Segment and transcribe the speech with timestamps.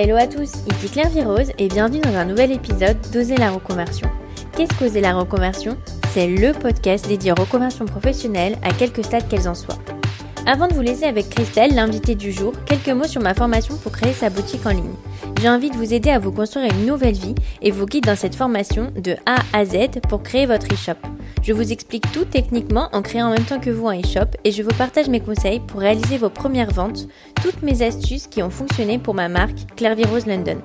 [0.00, 4.08] Hello à tous, ici Claire Virose et bienvenue dans un nouvel épisode d'Oser la reconversion.
[4.56, 5.76] Qu'est-ce qu'Oser la reconversion?
[6.12, 9.80] C'est le podcast dédié aux reconversions professionnelles à quelques stades qu'elles en soient.
[10.48, 13.92] Avant de vous laisser avec Christelle, l'invitée du jour, quelques mots sur ma formation pour
[13.92, 14.94] créer sa boutique en ligne.
[15.42, 18.16] J'ai envie de vous aider à vous construire une nouvelle vie et vous guide dans
[18.16, 20.96] cette formation de A à Z pour créer votre e-shop.
[21.42, 24.50] Je vous explique tout techniquement en créant en même temps que vous un e-shop et
[24.50, 27.08] je vous partage mes conseils pour réaliser vos premières ventes,
[27.42, 30.62] toutes mes astuces qui ont fonctionné pour ma marque Claire Rose London.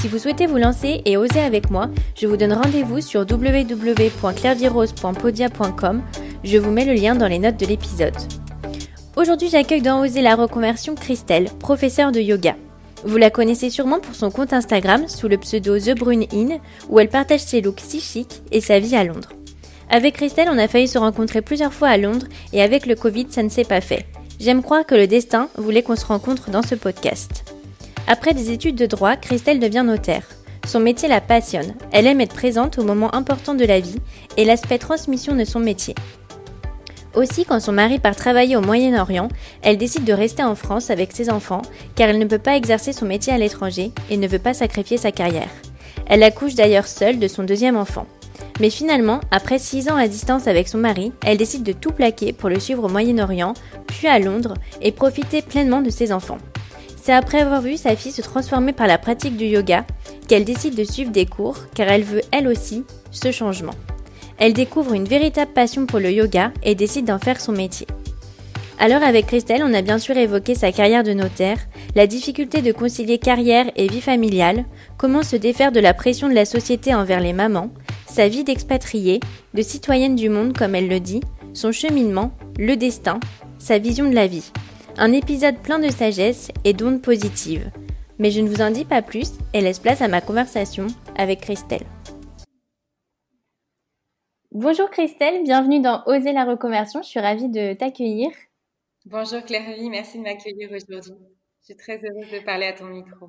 [0.00, 6.02] Si vous souhaitez vous lancer et oser avec moi, je vous donne rendez-vous sur www.clairvirose.podia.com.
[6.44, 8.12] Je vous mets le lien dans les notes de l'épisode.
[9.18, 12.54] Aujourd'hui, j'accueille dans Oser la reconversion Christelle, professeure de yoga.
[13.02, 16.58] Vous la connaissez sûrement pour son compte Instagram sous le pseudo The Brune In,
[16.88, 19.32] où elle partage ses looks si chics et sa vie à Londres.
[19.90, 23.26] Avec Christelle, on a failli se rencontrer plusieurs fois à Londres et avec le Covid,
[23.30, 24.06] ça ne s'est pas fait.
[24.38, 27.52] J'aime croire que le destin voulait qu'on se rencontre dans ce podcast.
[28.06, 30.28] Après des études de droit, Christelle devient notaire.
[30.64, 31.74] Son métier la passionne.
[31.90, 33.98] Elle aime être présente au moments importants de la vie
[34.36, 35.96] et l'aspect transmission de son métier.
[37.18, 39.26] Aussi, quand son mari part travailler au Moyen-Orient,
[39.62, 41.62] elle décide de rester en France avec ses enfants
[41.96, 44.98] car elle ne peut pas exercer son métier à l'étranger et ne veut pas sacrifier
[44.98, 45.50] sa carrière.
[46.06, 48.06] Elle accouche d'ailleurs seule de son deuxième enfant.
[48.60, 52.32] Mais finalement, après 6 ans à distance avec son mari, elle décide de tout plaquer
[52.32, 53.54] pour le suivre au Moyen-Orient,
[53.88, 56.38] puis à Londres, et profiter pleinement de ses enfants.
[57.02, 59.84] C'est après avoir vu sa fille se transformer par la pratique du yoga
[60.28, 63.74] qu'elle décide de suivre des cours, car elle veut elle aussi ce changement.
[64.38, 67.86] Elle découvre une véritable passion pour le yoga et décide d'en faire son métier.
[68.80, 71.58] Alors avec Christelle, on a bien sûr évoqué sa carrière de notaire,
[71.96, 74.64] la difficulté de concilier carrière et vie familiale,
[74.96, 77.72] comment se défaire de la pression de la société envers les mamans,
[78.06, 79.18] sa vie d'expatriée,
[79.54, 81.20] de citoyenne du monde comme elle le dit,
[81.54, 83.18] son cheminement, le destin,
[83.58, 84.52] sa vision de la vie.
[84.96, 87.70] Un épisode plein de sagesse et d'ondes positives.
[88.20, 91.40] Mais je ne vous en dis pas plus et laisse place à ma conversation avec
[91.40, 91.86] Christelle.
[94.52, 97.02] Bonjour Christelle, bienvenue dans Oser la reconversion.
[97.02, 98.30] Je suis ravie de t'accueillir.
[99.04, 101.12] Bonjour Claire-Vie, merci de m'accueillir aujourd'hui.
[101.60, 103.28] Je suis très heureuse de parler à ton micro.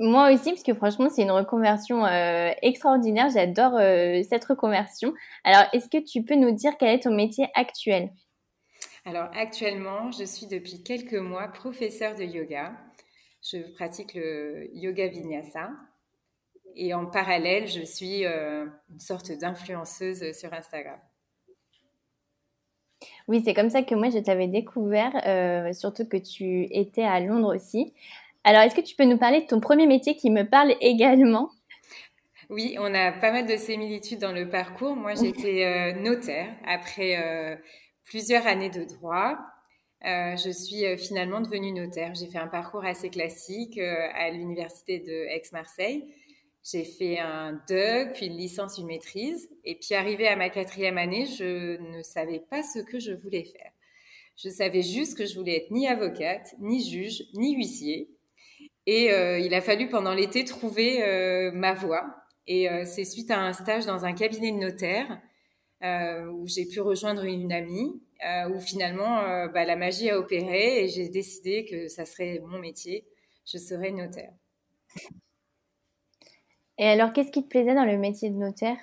[0.00, 3.30] Moi aussi, parce que franchement, c'est une reconversion euh, extraordinaire.
[3.30, 5.14] J'adore euh, cette reconversion.
[5.44, 8.10] Alors, est-ce que tu peux nous dire quel est ton métier actuel?
[9.04, 12.72] Alors, actuellement, je suis depuis quelques mois professeure de yoga.
[13.44, 15.70] Je pratique le yoga vinyasa.
[16.76, 20.98] Et en parallèle, je suis euh, une sorte d'influenceuse sur Instagram.
[23.28, 25.12] Oui, c'est comme ça que moi je t'avais découvert,
[25.74, 27.94] surtout que tu étais à Londres aussi.
[28.42, 31.50] Alors, est-ce que tu peux nous parler de ton premier métier qui me parle également?
[32.48, 34.96] Oui, on a pas mal de similitudes dans le parcours.
[34.96, 37.56] Moi, j'étais euh, notaire après euh,
[38.04, 39.38] plusieurs années de droit.
[40.04, 42.14] Euh, je suis finalement devenue notaire.
[42.14, 46.12] J'ai fait un parcours assez classique à l'université de Aix-Marseille.
[46.62, 49.48] J'ai fait un DUG, puis une licence, une maîtrise.
[49.64, 53.44] Et puis, arrivé à ma quatrième année, je ne savais pas ce que je voulais
[53.44, 53.72] faire.
[54.42, 58.08] Je savais juste que je voulais être ni avocate, ni juge, ni huissier.
[58.86, 62.04] Et euh, il a fallu pendant l'été trouver euh, ma voie.
[62.46, 65.20] Et euh, c'est suite à un stage dans un cabinet de notaire
[65.82, 68.02] où j'ai pu rejoindre une amie,
[68.50, 73.06] où finalement bah, la magie a opéré et j'ai décidé que ça serait mon métier.
[73.46, 74.34] Je serais notaire.
[76.80, 78.78] Et alors, qu'est-ce qui te plaisait dans le métier de notaire?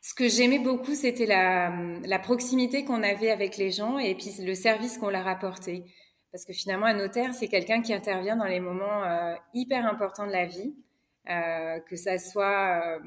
[0.00, 4.54] Ce que j'aimais beaucoup, c'était la, proximité qu'on avait avec les gens et puis le
[4.54, 5.82] service qu'on leur apportait.
[6.30, 10.28] Parce que finalement, un notaire, c'est quelqu'un qui intervient dans les moments euh, hyper importants
[10.28, 10.72] de la vie,
[11.28, 13.00] euh, que ça soit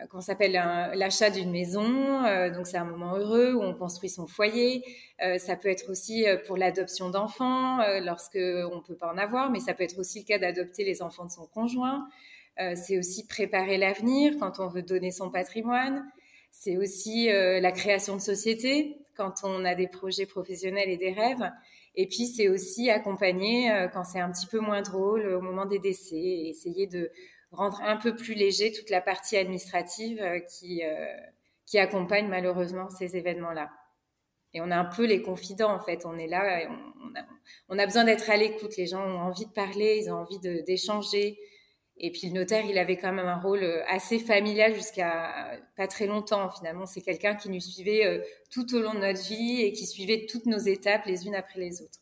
[0.00, 4.08] euh, qu'on s'appelle l'achat d'une maison, euh, donc c'est un moment heureux où on construit
[4.08, 4.82] son foyer.
[5.38, 8.38] Ça peut être aussi pour l'adoption d'enfants, lorsque
[8.72, 11.26] on peut pas en avoir, mais ça peut être aussi le cas d'adopter les enfants
[11.26, 12.08] de son conjoint.
[12.74, 16.04] C'est aussi préparer l'avenir quand on veut donner son patrimoine.
[16.50, 21.50] C'est aussi la création de société quand on a des projets professionnels et des rêves.
[22.00, 25.66] Et puis, c'est aussi accompagner euh, quand c'est un petit peu moins drôle au moment
[25.66, 27.10] des décès et essayer de
[27.50, 31.06] rendre un peu plus léger toute la partie administrative euh, qui, euh,
[31.66, 33.70] qui accompagne malheureusement ces événements-là.
[34.54, 36.06] Et on a un peu les confidents, en fait.
[36.06, 37.24] On est là, et on, a,
[37.68, 38.76] on a besoin d'être à l'écoute.
[38.76, 41.36] Les gens ont envie de parler, ils ont envie d'échanger.
[42.00, 45.58] Et puis le notaire, il avait quand même un rôle euh, assez familial jusqu'à euh,
[45.76, 46.86] pas très longtemps finalement.
[46.86, 48.20] C'est quelqu'un qui nous suivait euh,
[48.52, 51.58] tout au long de notre vie et qui suivait toutes nos étapes les unes après
[51.58, 51.98] les autres.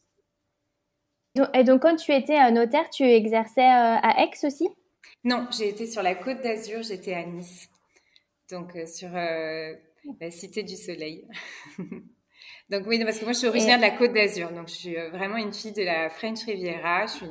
[1.54, 4.68] Et donc quand tu étais notaire, tu exerçais à Aix aussi?
[5.22, 7.68] Non, j'ai été sur la côte d'Azur, j'étais à Nice.
[8.50, 11.26] Donc sur la Cité du Soleil.
[12.70, 14.50] donc oui, parce que moi je suis originaire de la côte d'Azur.
[14.50, 17.04] Donc je suis vraiment une fille de la French Riviera.
[17.04, 17.26] Je suis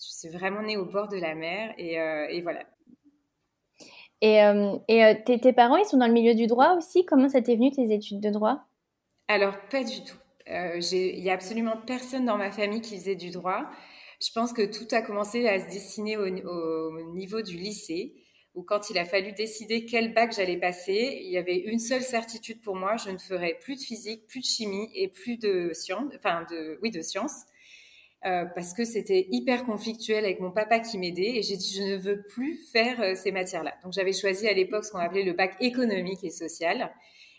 [0.00, 2.64] Je suis vraiment née au bord de la mer et, et voilà.
[4.22, 4.38] Et,
[4.88, 7.04] et tes, tes, parents, ils sont dans le milieu du droit aussi?
[7.04, 8.62] Comment ça t'est venu tes études de droit?
[9.28, 10.16] Alors, pas du tout.
[10.46, 13.66] Il n'y a absolument personne dans ma famille qui faisait du droit.
[14.20, 18.14] Je pense que tout a commencé à se dessiner au, au niveau du lycée
[18.54, 22.02] où quand il a fallu décider quel bac j'allais passer, il y avait une seule
[22.02, 25.70] certitude pour moi, je ne ferais plus de physique, plus de chimie et plus de
[25.72, 27.44] sciences, enfin de, oui, de sciences,
[28.26, 31.82] euh, parce que c'était hyper conflictuel avec mon papa qui m'aidait et j'ai dit je
[31.82, 33.72] ne veux plus faire euh, ces matières-là.
[33.82, 36.92] Donc j'avais choisi à l'époque ce qu'on appelait le bac économique et social.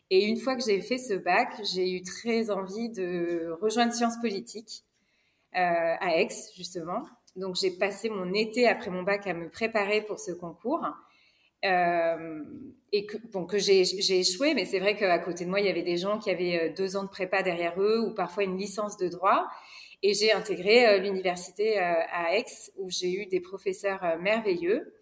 [0.10, 4.18] Et une fois que j'ai fait ce bac, j'ai eu très envie de rejoindre sciences
[4.20, 4.84] politiques
[5.56, 7.04] euh, à Aix, justement.
[7.36, 10.84] Donc j'ai passé mon été après mon bac à me préparer pour ce concours.
[11.64, 15.84] Et que, que j'ai échoué, mais c'est vrai qu'à côté de moi, il y avait
[15.84, 19.08] des gens qui avaient deux ans de prépa derrière eux ou parfois une licence de
[19.08, 19.48] droit.
[20.04, 22.46] Et j'ai intégré euh, l'université à Aix
[22.78, 24.94] où j'ai eu des professeurs merveilleux.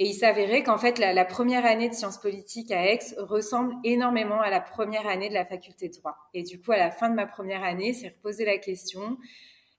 [0.00, 4.40] Et il s'avérait qu'en fait, la, première année de sciences politiques à Aix ressemble énormément
[4.40, 6.16] à la première année de la faculté de droit.
[6.34, 9.18] Et du coup, à la fin de ma première année, c'est reposer la question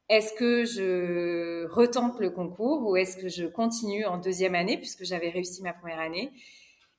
[0.09, 5.03] est-ce que je retente le concours ou est-ce que je continue en deuxième année puisque
[5.03, 6.31] j'avais réussi ma première année?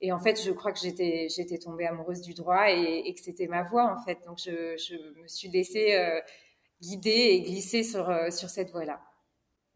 [0.01, 1.29] Et en fait, je crois que j'étais,
[1.59, 4.19] tombée amoureuse du droit et, que c'était ma voie, en fait.
[4.27, 6.21] Donc, je, me suis laissée euh,
[6.81, 9.01] guider et glisser sur, euh, sur cette voie-là.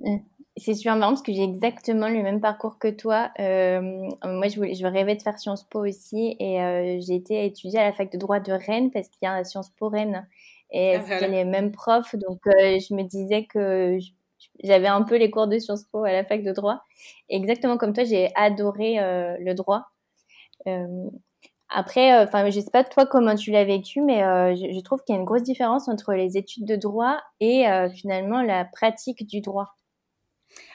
[0.01, 0.19] Mmh.
[0.57, 3.31] C'est super marrant parce que j'ai exactement le même parcours que toi.
[3.41, 3.81] Euh,
[4.25, 7.87] moi, je, voulais, je rêvais de faire Sciences Po aussi et j'ai été étudier à
[7.87, 10.29] la fac de droit de Rennes parce qu'il y a Sciences Po Rennes
[10.75, 12.17] et ah, c'était les mêmes profs.
[12.17, 13.99] Donc, euh, je me disais que
[14.63, 16.83] j'avais un peu les cours de Sciences Po à la fac de droit.
[17.29, 19.87] exactement comme toi, j'ai adoré euh, le droit.
[21.75, 24.21] Euh, après, enfin, je sais pas toi comment tu l'as vécu, mais
[24.57, 28.43] je, trouve qu'il y a une grosse différence entre les études de droit et finalement
[28.43, 29.75] la pratique du droit.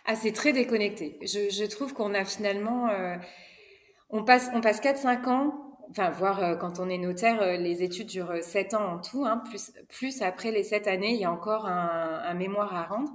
[0.05, 1.17] Ah, c'est très déconnecté.
[1.21, 2.89] Je, trouve qu'on a finalement,
[4.09, 7.83] on passe, on passe 4-5 ans enfin, voir euh, quand on est notaire, euh, les
[7.83, 11.25] études durent 7 ans en tout, hein, plus, plus après les 7 années, il y
[11.25, 13.11] a encore un, mémoire à rendre.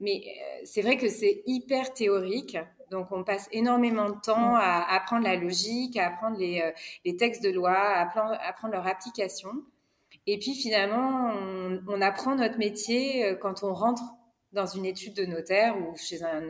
[0.00, 2.56] Mais euh, c'est vrai que c'est hyper théorique.
[2.90, 6.72] Donc, on passe énormément de temps à apprendre la logique, à apprendre les,
[7.04, 9.50] les textes de loi, à apprendre, leur application.
[10.26, 14.02] Et puis, finalement, on, on, apprend notre métier quand on rentre
[14.52, 16.42] dans une étude de notaire ou chez un,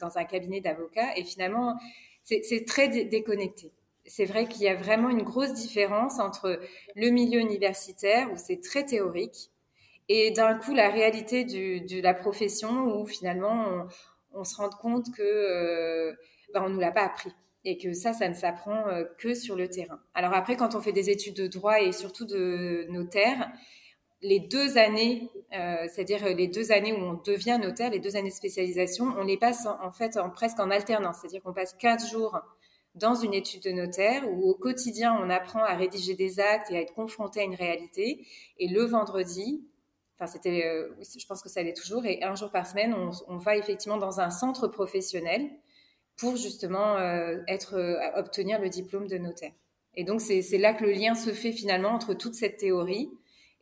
[0.00, 1.16] dans un cabinet d'avocat.
[1.16, 1.78] Et finalement,
[2.22, 3.72] c'est très déconnecté
[4.06, 6.60] c'est vrai qu'il y a vraiment une grosse différence entre
[6.94, 9.50] le milieu universitaire où c'est très théorique
[10.08, 13.86] et d'un coup la réalité de la profession où finalement
[14.34, 16.12] on, se rend compte que euh,
[16.52, 17.32] ben, on nous l'a pas appris
[17.64, 19.98] et que ça, ça ne s'apprend euh, que sur le terrain.
[20.14, 23.50] Alors après, quand on fait des études de droit et surtout de notaire,
[24.20, 28.30] les deux années, euh, c'est-à-dire les deux années où on devient notaire, les deux années
[28.30, 32.38] de spécialisation, on les passe en, fait presque en alternance, c'est-à-dire qu'on passe quatre jours
[32.94, 36.76] dans une étude de notaire où au quotidien on apprend à rédiger des actes et
[36.76, 38.26] à être confronté à une réalité.
[38.58, 39.64] Et le vendredi,
[40.26, 42.94] c'était, euh, je pense que ça l'est toujours, et un jour par semaine
[43.28, 45.50] on, va effectivement dans un centre professionnel
[46.16, 49.52] pour justement euh, être, euh, obtenir le diplôme de notaire.
[49.96, 53.10] Et donc c'est là que le lien se fait finalement entre toute cette théorie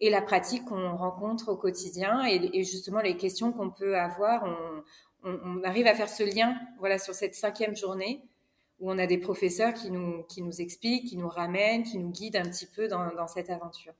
[0.00, 4.45] et la pratique qu'on rencontre au quotidien et, justement les questions qu'on peut avoir.
[4.45, 8.23] On, arrive à faire ce lien voilà sur cette cinquième journée
[8.81, 12.11] où on a des professeurs qui nous, qui nous expliquent, qui nous ramènent, qui nous
[12.11, 13.92] guident un petit peu dans cette aventure.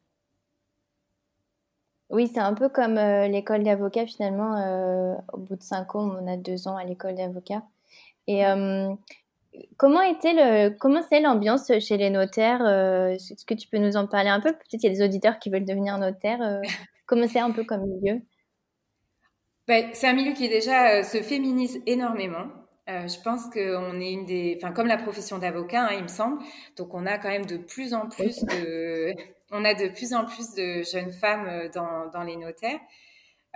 [2.13, 4.57] Oui, c'est un peu comme euh, l'école d'avocat finalement.
[4.59, 7.63] Euh, au bout de cinq ans, on a deux ans à l'école d'avocat.
[8.27, 8.95] Et euh,
[9.79, 12.61] comment était le, comment c'est l'ambiance chez les notaires
[13.09, 14.53] Est-ce que tu peux nous en parler un peu?
[14.53, 16.61] Peut-être qu'il y a des auditeurs qui veulent devenir notaires.
[17.07, 18.21] comment c'est un peu comme milieu?
[19.67, 22.47] Ben, C'est un milieu qui déjà se féminise énormément.
[22.89, 26.09] Euh, je pense qu'on est une des, enfin comme la profession d'avocat, hein, il me
[26.09, 26.43] semble.
[26.77, 29.13] Donc on a quand même de plus en plus de,
[29.53, 32.81] on a de plus en plus de jeunes femmes euh, dans, les notaires.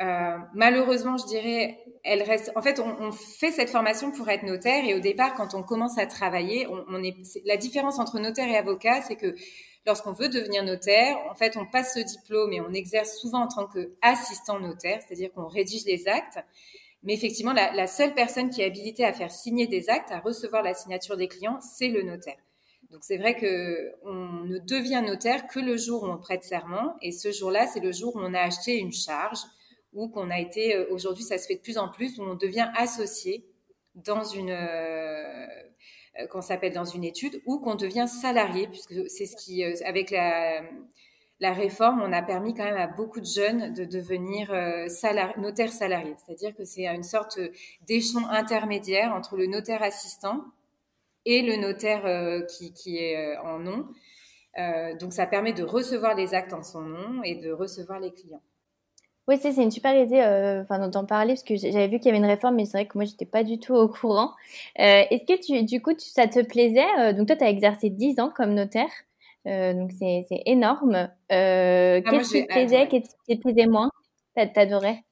[0.02, 2.52] Euh, malheureusement, je dirais, elle reste.
[2.54, 5.98] En fait, on, fait cette formation pour être notaire et au départ, quand on commence
[5.98, 6.68] à travailler.
[7.46, 9.34] La différence entre notaire et avocat, c'est que
[9.86, 13.48] lorsqu'on veut devenir notaire, en fait, on passe ce diplôme et on exerce souvent en
[13.48, 16.38] tant qu'assistant notaire, c'est-à-dire qu'on rédige les actes.
[17.02, 20.62] Mais effectivement, la, seule personne qui est habilitée à faire signer des actes, à recevoir
[20.62, 22.36] la signature des clients, c'est le notaire.
[22.90, 26.96] Donc c'est vrai que on ne devient notaire que le jour où on prête serment,
[27.02, 29.38] et ce jour-là, c'est le jour où on a acheté une charge
[29.92, 30.76] ou qu'on a été.
[30.76, 33.44] Euh, aujourd'hui, ça se fait de plus en plus où on devient associé
[33.94, 35.46] dans une euh,
[36.20, 40.10] euh, qu'on s'appelle dans une étude ou qu'on devient salarié, puisque c'est ce qui avec
[41.40, 44.52] la réforme, on a permis quand même à beaucoup de jeunes de devenir
[45.38, 46.14] notaires salariés.
[46.24, 47.38] C'est-à-dire que c'est une sorte
[47.86, 50.44] d'échelon intermédiaire entre le notaire assistant
[51.26, 53.87] et le notaire euh, qui, qui, est euh, en nom.
[54.99, 58.42] donc ça permet de recevoir les actes en son nom et de recevoir les clients.
[59.28, 60.23] Oui, c'est une super idée
[60.62, 62.87] enfin, d'en parler parce que j'avais vu qu'il y avait une réforme, mais c'est vrai
[62.87, 64.30] que moi, j'étais pas du tout au courant.
[64.76, 68.30] Est-ce que tu, du coup, ça te plaisait Donc, toi, tu as exercé 10 ans
[68.35, 68.88] comme notaire.
[69.47, 71.09] Euh, donc c'est énorme.
[71.33, 73.90] Euh, ah, qu'est-ce qui te plaisait, qu'est-ce qui te plaisait moins?
[74.35, 75.04] T'adorais?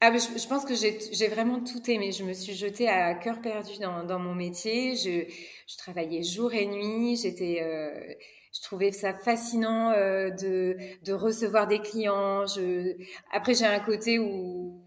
[0.00, 2.12] Ah, je, je, pense que j'ai vraiment tout aimé.
[2.12, 4.94] Je me suis jetée à cœur perdu dans, dans mon métier.
[4.94, 5.24] Je,
[5.66, 7.16] je, travaillais jour et nuit.
[7.16, 8.14] J'étais, euh,
[8.54, 12.46] je trouvais ça fascinant euh, de, de recevoir des clients.
[12.46, 12.96] Je,
[13.32, 14.84] après, j'ai un côté où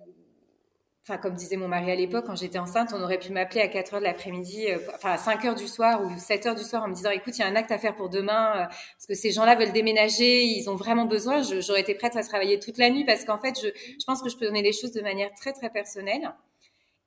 [1.04, 3.68] enfin comme disait mon mari à l'époque, quand j'étais enceinte, on aurait pu m'appeler à
[3.68, 6.64] 4 heures de l'après-midi, euh, enfin à 5 heures du soir ou 7 heures du
[6.64, 8.66] soir en me disant, écoute, il y a un acte à faire pour demain, euh,
[8.68, 11.42] parce que ces gens-là veulent déménager, ils ont vraiment besoin.
[11.42, 14.30] J'aurais été prête à travailler toute la nuit parce qu'en fait, je, je pense que
[14.30, 16.32] je peux donner les choses de manière très très personnelle.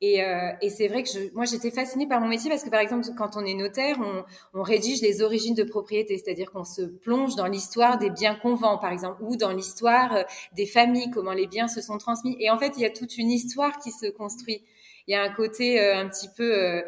[0.07, 2.81] Et, euh, et c'est vrai que moi, j'étais fascinée par mon métier parce que, par
[2.81, 3.97] exemple, quand on est notaire,
[4.53, 8.55] on, rédige les origines de propriété, c'est-à-dire qu'on se plonge dans l'histoire des biens qu'on
[8.55, 12.37] vend, par exemple, ou dans l'histoire euh, des familles, comment les biens se sont transmis.
[12.39, 14.63] Et en fait, il y a toute une histoire qui se construit.
[15.07, 16.83] Il y a un côté euh, un petit peu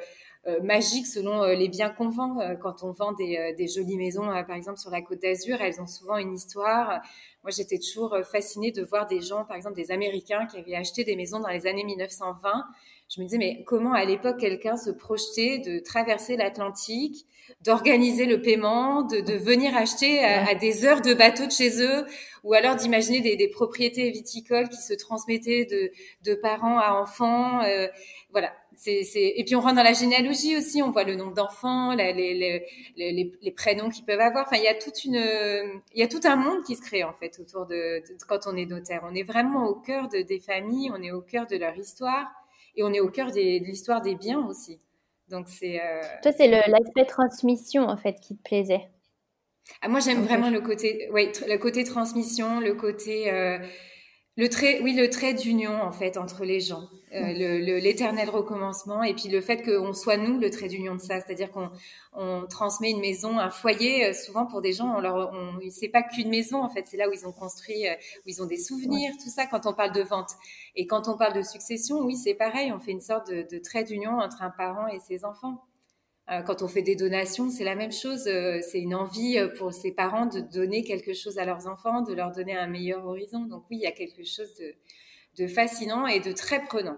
[0.63, 2.39] magique selon les biens qu'on vend.
[2.63, 6.19] Quand on vend des jolies maisons, par exemple, sur la côte d'Azur, elles ont souvent
[6.19, 7.01] une histoire.
[7.43, 11.03] Moi, j'étais toujours fascinée de voir des gens, par exemple, des Américains qui avaient acheté
[11.03, 12.65] des maisons dans les années 1920
[13.09, 17.27] je me disais, mais comment à l'époque quelqu'un se projetait de traverser l'Atlantique,
[17.63, 22.05] d'organiser le paiement, de, de venir acheter à, des heures de bateau de chez eux,
[22.43, 25.93] ou alors d'imaginer des, des, propriétés viticoles qui se transmettaient de,
[26.25, 27.63] de parents à enfants.
[27.63, 27.87] Euh,
[28.33, 28.53] voilà.
[28.75, 29.33] C'est, c'est...
[29.37, 32.35] Et puis on rentre dans la généalogie aussi, on voit le nombre d'enfants, les, les,
[32.97, 34.45] les, les, prénoms qu'ils peuvent avoir.
[34.47, 35.15] Enfin, il y a toute une,
[35.95, 38.41] il y a tout un monde qui se crée en fait autour de, de quand
[38.47, 39.03] on est notaire.
[39.11, 42.27] On est vraiment au cœur de, des familles, on est au cœur de leur histoire
[42.77, 44.79] et on est au cœur de l'histoire des biens aussi.
[45.29, 45.81] Donc c'est.
[45.81, 48.89] Euh, Toi, c'est l'aspect transmission en fait qui te plaisait.
[49.83, 53.59] Ah, moi, j'aime vraiment le côté, oui, le côté transmission, le côté euh,
[54.39, 59.03] le trait, oui, le trait d'union en fait entre les gens, euh, le l'éternel recommencement
[59.03, 61.71] et puis le fait qu'on soit nous le trait d'union de ça, c'est-à-dire qu'on
[62.13, 64.05] on transmet une maison, un foyer.
[64.05, 66.99] Euh, souvent pour des gens, on leur, on, c'est pas qu'une maison en fait, c'est
[66.99, 69.47] là où ils ont construit, euh, où ils ont des souvenirs, tout ça.
[69.47, 70.33] Quand on parle de vente
[70.75, 73.59] et quand on parle de succession, oui, c'est pareil, on fait une sorte de, de
[73.59, 75.65] trait d'union entre un parent et ses enfants.
[76.31, 78.27] Euh, quand on fait des donations, c'est la même chose.
[78.27, 82.03] Euh, c'est une envie euh, pour ses parents de donner quelque chose à leurs enfants,
[82.03, 83.45] de leur donner un meilleur horizon.
[83.47, 84.53] Donc oui, il y a quelque chose
[85.37, 86.97] de, fascinant et de très prenant.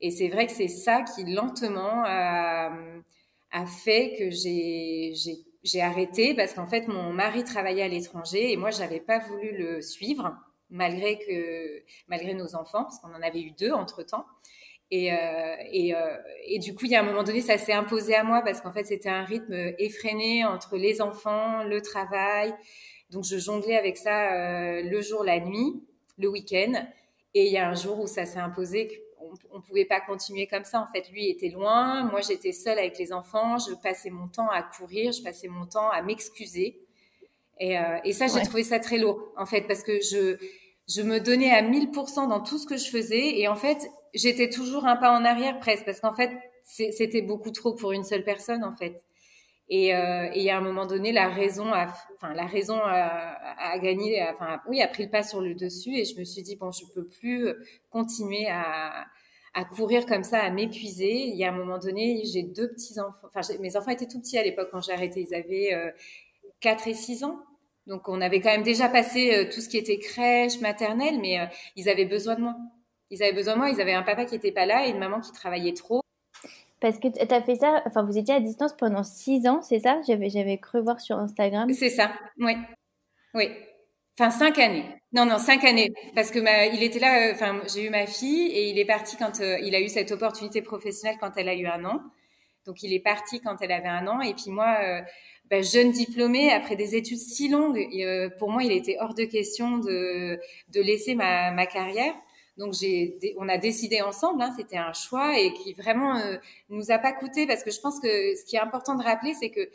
[0.00, 2.72] Et c'est vrai que c'est ça qui lentement a,
[3.66, 9.00] fait que j'ai arrêté parce qu'en fait mon mari travaillait à l'étranger et moi j'avais
[9.00, 10.36] pas voulu le suivre
[10.68, 14.26] malgré que malgré nos enfants parce qu'on en avait eu deux entre temps.
[14.90, 16.16] Et, euh, et, euh,
[16.46, 18.60] et, du coup, il y a un moment donné, ça s'est imposé à moi parce
[18.60, 22.54] qu'en fait, c'était un rythme effréné entre les enfants, le travail.
[23.10, 25.82] Donc, je jonglais avec ça euh, le jour, la nuit,
[26.18, 26.86] le week-end.
[27.34, 30.46] Et il y a un jour où ça s'est imposé qu'on ne pouvait pas continuer
[30.46, 30.80] comme ça.
[30.80, 34.48] En fait, lui était loin, moi j'étais seule avec les enfants, je passais mon temps
[34.48, 36.80] à courir, je passais mon temps à m'excuser.
[37.58, 40.36] Et, euh, et, ça, j'ai trouvé ça très lourd, en fait, parce que je,
[40.88, 43.38] je me donnais à 1000% dans tout ce que je faisais.
[43.38, 46.32] Et en fait, j'étais toujours un pas en arrière presque parce qu'en fait,
[46.64, 49.04] c'était beaucoup trop pour une seule personne en fait.
[49.68, 54.22] Et, euh, et à un moment donné, la raison a, enfin, la raison a, gagné,
[54.32, 55.96] enfin, oui, a pris le pas sur le dessus.
[55.96, 57.52] Et je me suis dit bon, je peux plus
[57.90, 59.06] continuer à,
[59.56, 61.28] à courir comme ça, à m'épuiser.
[61.28, 63.26] Il y a un moment donné, j'ai deux petits enfants.
[63.34, 65.26] Enfin, mes enfants étaient tout petits à l'époque quand j'ai arrêté.
[65.28, 65.90] Ils avaient euh,
[66.60, 67.40] 4 et 6 ans.
[67.86, 71.40] Donc, on avait quand même déjà passé euh, tout ce qui était crèche, maternelle, mais
[71.40, 72.56] euh, ils avaient besoin de moi.
[73.10, 73.70] Ils avaient besoin de moi.
[73.70, 76.00] Ils avaient un papa qui n'était pas là et une maman qui travaillait trop.
[76.80, 79.80] Parce que tu as fait ça, enfin, vous étiez à distance pendant six ans, c'est
[79.80, 80.00] ça?
[80.06, 81.72] J'avais, j'avais cru voir sur Instagram.
[81.72, 82.54] C'est ça, oui.
[83.32, 83.48] Oui.
[84.18, 84.84] Enfin, cinq années.
[85.12, 85.92] Non, non, cinq années.
[86.14, 88.84] Parce que ma, il était là, euh, enfin, j'ai eu ma fille et il est
[88.84, 92.00] parti quand il a eu cette opportunité professionnelle quand elle a eu un an.
[92.66, 94.20] Donc, il est parti quand elle avait un an.
[94.20, 94.76] Et puis, moi,
[95.50, 99.24] bah, jeune diplômée, après des études si longues, euh, pour moi, il était hors de
[99.24, 102.12] question de, de laisser ma, ma carrière.
[102.56, 106.36] Donc, j'ai, on a décidé ensemble, hein, c'était un choix et qui vraiment euh,
[106.70, 109.34] nous a pas coûté parce que je pense que ce qui est important de rappeler,
[109.34, 109.68] c'est que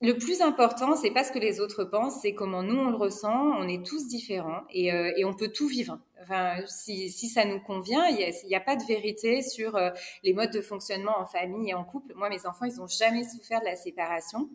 [0.00, 2.96] le plus important, c'est pas ce que les autres pensent, c'est comment nous on le
[2.96, 3.34] ressent.
[3.58, 5.98] On est tous différents et, euh, on peut tout vivre.
[6.22, 9.90] Enfin, si, ça nous convient, il n'y a, pas de vérité sur euh,
[10.22, 12.14] les modes de fonctionnement en famille et en couple.
[12.14, 14.48] Moi, mes enfants, ils ont jamais souffert de la séparation.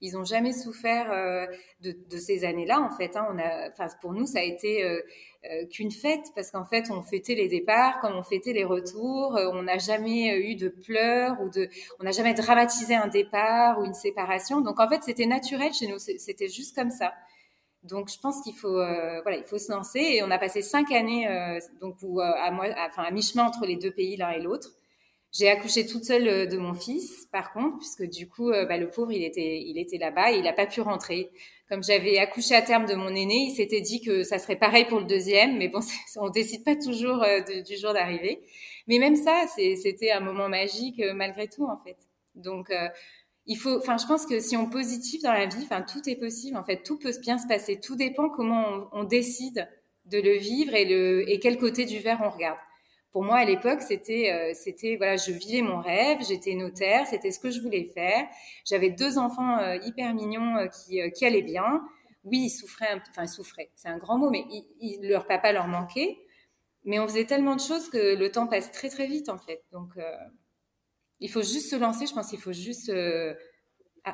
[0.00, 1.46] Ils n'ont jamais souffert euh,
[1.80, 3.16] de, ces années-là, en fait.
[3.16, 3.36] Hein.
[4.00, 5.00] Pour nous, ça a été euh,
[5.44, 9.36] euh, qu'une fête, parce qu'en fait, on fêtait les départs comme on fêtait les retours.
[9.52, 13.84] on n'a jamais eu de pleurs ou de, on n'a jamais dramatisé un départ ou
[13.84, 14.60] une séparation.
[14.60, 15.98] Donc, en fait, c'était naturel chez nous.
[15.98, 17.12] C'était juste comme ça.
[17.82, 20.00] Donc, je pense qu'il faut, voilà, il faut se lancer.
[20.00, 21.26] Et on a passé cinq années,
[21.80, 22.52] donc, à,
[22.96, 24.70] à mi-chemin entre les deux pays, l'un et l'autre.
[25.32, 28.78] J'ai accouché toute seule euh, de mon fils, par contre, puisque du coup, euh, bah,
[28.78, 31.30] le pauvre, il était, il était là-bas et il n'a pas pu rentrer.
[31.68, 34.86] Comme j'avais accouché à terme de mon aîné, il s'était dit que ça serait pareil
[34.86, 35.80] pour le deuxième, mais bon,
[36.16, 38.40] on décide pas toujours euh, du jour d'arrivée.
[38.86, 41.98] Mais même ça, c'était un moment magique malgré tout, en fait.
[42.34, 42.72] Donc,
[43.44, 46.16] il faut, enfin, je pense que si on positive dans la vie, enfin, tout est
[46.16, 46.56] possible.
[46.56, 47.78] En fait, tout peut bien se passer.
[47.80, 49.68] Tout dépend comment on, on décide
[50.06, 52.56] de le vivre et le et quel côté du verre on regarde
[53.10, 57.30] pour moi à l'époque c'était euh, c'était voilà je vivais mon rêve j'étais notaire c'était
[57.30, 58.26] ce que je voulais faire.
[58.64, 61.82] J'avais deux enfants euh, hyper mignons euh, qui qui allaient bien.
[62.24, 64.44] Oui ils souffraient enfin ils souffraient c'est un grand mot mais
[65.02, 66.18] leur papa leur manquait.
[66.84, 69.62] Mais on faisait tellement de choses que le temps passe très très vite en fait.
[69.72, 69.94] Donc
[71.20, 72.92] il faut juste se lancer je pense qu'il faut juste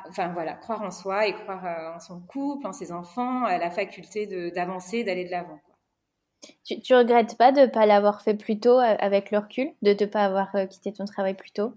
[0.09, 3.71] enfin voilà croire en soi et croire en son couple en ses enfants à la
[3.71, 5.59] faculté d'avancer d'aller de l'avant
[6.63, 9.71] tu, tu regrettes pas de ne pas l'avoir fait plus tôt euh, avec le recul,
[9.81, 11.73] de ne pas avoir euh, quitté ton travail plus tôt?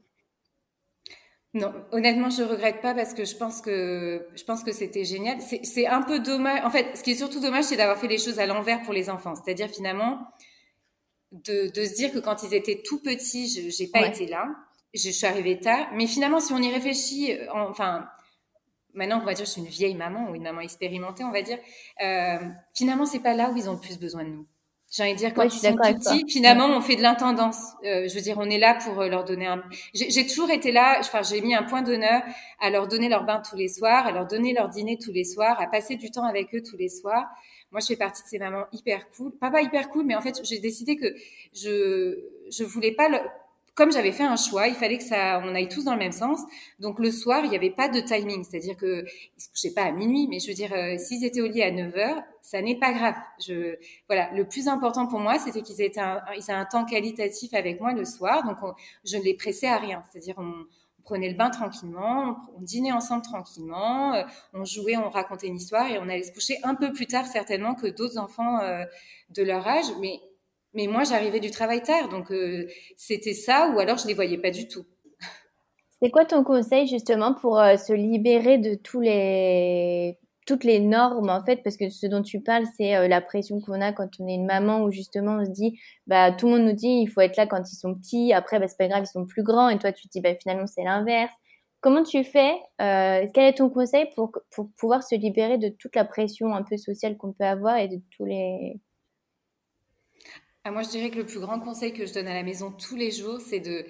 [1.55, 5.39] Non, honnêtement, je regrette pas parce que je pense que je pense que c'était génial.
[5.41, 6.63] C'est un peu dommage.
[6.65, 8.93] En fait, ce qui est surtout dommage, c'est d'avoir fait les choses à l'envers pour
[8.93, 9.35] les enfants.
[9.35, 10.21] C'est-à-dire finalement
[11.33, 14.47] de, de, se dire que quand ils étaient tout petits, je j'ai pas été là.
[14.93, 15.89] Je suis arrivée tard.
[15.95, 18.07] Mais finalement, si on y réfléchit, euh, enfin,
[18.93, 21.43] maintenant on va dire je suis une vieille maman ou une maman expérimentée, on va
[21.43, 21.59] dire.
[22.03, 22.39] Euh,
[22.75, 24.47] finalement, c'est pas là où ils ont le plus besoin de nous.
[24.91, 27.73] J'ai envie de dire, quand ils sont petits, finalement, on fait de l'intendance.
[27.85, 29.63] Euh, je veux dire, on est là pour euh, leur donner un...
[29.93, 32.23] J'ai toujours été là, enfin, j'ai mis un point d'honneur
[32.59, 35.25] à leur donner leur bain tous les soirs, à leur donner leur dîner tous les
[35.25, 37.27] soirs, à passer du temps avec eux tous les soirs.
[37.71, 39.31] Moi, je fais partie de ces mamans hyper cool.
[39.33, 41.15] Pas hyper cool, mais en fait, j'ai décidé que
[41.53, 42.19] je
[42.51, 43.19] je voulais pas le,
[43.79, 46.11] comme j'avais fait un choix, il fallait que ça, on aille tous dans le même
[46.11, 46.41] sens.
[46.81, 49.85] Donc le soir, il n'y avait pas de timing, c'est-à-dire que ils se couchaient pas
[49.85, 52.61] à minuit, mais je veux dire, euh, s'ils étaient au lit à 9 heures, ça
[52.61, 53.15] n'est pas grave.
[53.39, 53.77] Je,
[54.09, 57.81] voilà, le plus important pour moi, c'était qu'ils aient un, ils un temps qualitatif avec
[57.81, 58.45] moi le soir.
[58.45, 58.57] Donc
[59.05, 60.67] je ne les pressais à rien, c'est-à-dire on,
[61.05, 65.91] prenait le bain tranquillement, on, dînait ensemble tranquillement, euh, on jouait, on racontait une histoire
[65.91, 68.85] et on allait se coucher un peu plus tard certainement que d'autres enfants euh,
[69.31, 70.21] de leur âge, mais
[70.75, 74.15] mais moi, j'arrivais du travail tard, donc euh, c'était ça, ou alors je ne les
[74.15, 74.85] voyais pas du tout.
[76.01, 81.29] C'est quoi ton conseil justement pour euh, se libérer de tous les toutes les normes
[81.29, 81.63] en fait?
[81.65, 84.35] Parce que ce dont tu parles c'est euh, la pression qu'on a quand on est
[84.35, 87.21] une maman où justement on se dit bah tout le monde nous dit il faut
[87.21, 88.33] être là quand ils sont petits.
[88.33, 89.69] Après bah c'est pas grave ils sont plus grands.
[89.71, 91.33] Et toi tu te dis bah finalement c'est l'inverse.
[91.81, 96.05] Comment tu fais quel est ton conseil pour pour pouvoir se libérer de toute la
[96.05, 98.81] pression un peu sociale qu'on peut avoir et de tous les
[100.71, 102.97] moi, je dirais que le plus grand conseil que je donne à la maison tous
[102.97, 103.85] les jours, c'est de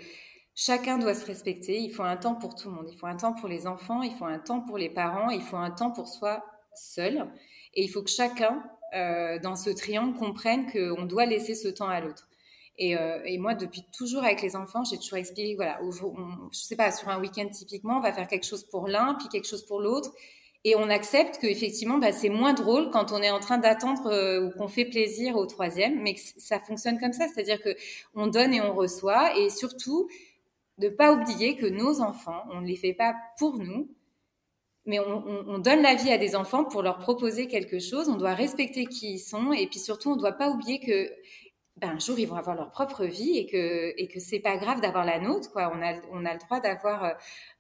[0.55, 1.79] chacun doit se respecter.
[1.79, 2.89] Il faut un temps pour tout le monde.
[2.93, 5.43] Il faut un temps pour les enfants, il faut un temps pour les parents, il
[5.43, 7.31] faut un temps pour soi seul.
[7.75, 8.63] Et il faut que chacun,
[8.95, 12.29] euh, dans ce triangle, comprenne qu'on doit laisser ce temps à l'autre.
[12.79, 16.93] Et, euh, moi, depuis toujours avec les enfants, j'ai toujours expliqué, voilà, je sais pas,
[16.93, 19.81] sur un week-end typiquement, on va faire quelque chose pour l'un, puis quelque chose pour
[19.81, 20.13] l'autre
[20.65, 24.47] et on accepte qu'effectivement, bah, c'est moins drôle quand on est en train d'attendre euh,
[24.47, 27.77] ou qu'on fait plaisir au troisième, mais que ça fonctionne comme ça, c'est-à-dire que
[28.15, 30.09] on donne et on reçoit, et surtout
[30.79, 33.89] de pas oublier que nos enfants, on ne les fait pas pour nous,
[34.85, 38.09] mais on, on, donne la vie à des enfants pour leur proposer quelque chose.
[38.09, 41.11] On doit respecter qui ils sont, et puis surtout, on ne doit pas oublier que
[41.81, 44.57] ben, un jour ils vont avoir leur propre vie et que et que c'est pas
[44.57, 45.71] grave d'avoir la nôtre quoi.
[45.75, 47.11] On a on a le droit d'avoir euh,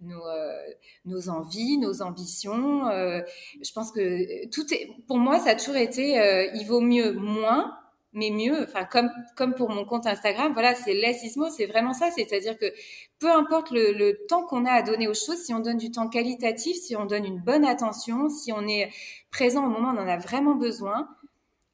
[0.00, 0.56] nos euh,
[1.04, 3.20] nos envies nos ambitions euh,
[3.62, 7.76] je pense que tout est pour moi ça a toujours été il vaut mieux moins
[8.14, 8.64] mais mieux.
[8.64, 12.10] Enfin comme comme pour mon compte Instagram voilà c'est laissismo c'est vraiment ça.
[12.10, 12.72] C'est-à-dire que
[13.20, 15.90] peu importe le, le temps qu'on a à donner aux choses si on donne du
[15.90, 18.90] temps qualitatif si on donne une bonne attention si on est
[19.30, 21.08] présent au moment où on en a vraiment besoin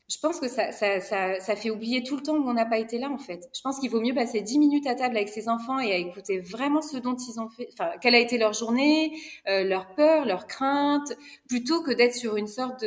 [0.09, 3.11] je pense que ça, fait oublier tout le temps où on n'a pas été là,
[3.11, 3.49] en fait.
[3.55, 5.97] Je pense qu'il vaut mieux passer 10 minutes à table avec ses enfants et à
[5.97, 9.17] écouter vraiment ce dont ils ont fait, enfin, quelle a été leur journée,
[9.49, 11.15] euh, leur peur, leurs craintes,
[11.49, 12.85] plutôt que d'être sur une sorte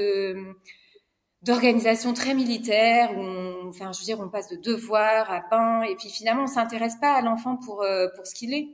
[1.41, 5.81] d'organisation très militaire où on, enfin, je veux dire, on passe de devoir à pain
[5.83, 8.67] et puis finalement, on s'intéresse pas à l'enfant pour, euh, pour ce qu'il est.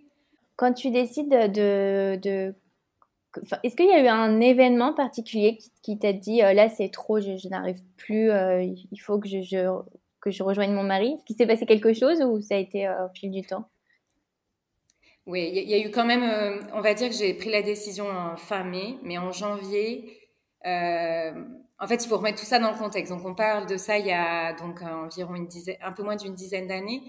[0.58, 2.56] Quand tu décides de, de
[3.64, 7.20] est-ce qu'il y a eu un événement particulier qui, t'a dit euh, là c'est trop,
[7.20, 9.82] je, n'arrive plus, euh, il faut que je,
[10.22, 11.14] que je rejoigne mon mari?
[11.14, 13.66] Est-ce qu'il s'est passé quelque chose ou ça a été euh, au fil du temps?
[15.26, 16.24] Oui, il y, a eu quand même,
[16.74, 20.20] on va dire que j'ai pris la décision en fin mai, mais en janvier,
[20.66, 23.14] en fait, il faut remettre tout ça dans le contexte.
[23.14, 26.18] Donc, on parle de ça il y a donc environ une dizaine, un peu moins
[26.18, 27.04] d'une dizaine d'années.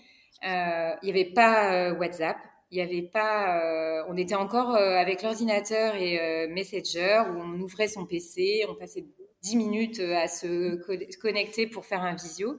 [0.44, 2.37] Il n'y avait pas WhatsApp,
[2.74, 8.04] il n'y avait pas, on était encore avec l'ordinateur et Messenger où on ouvrait son
[8.04, 9.04] PC, on passait
[9.42, 10.74] 10 minutes à se
[11.20, 12.58] connecter pour faire un visio.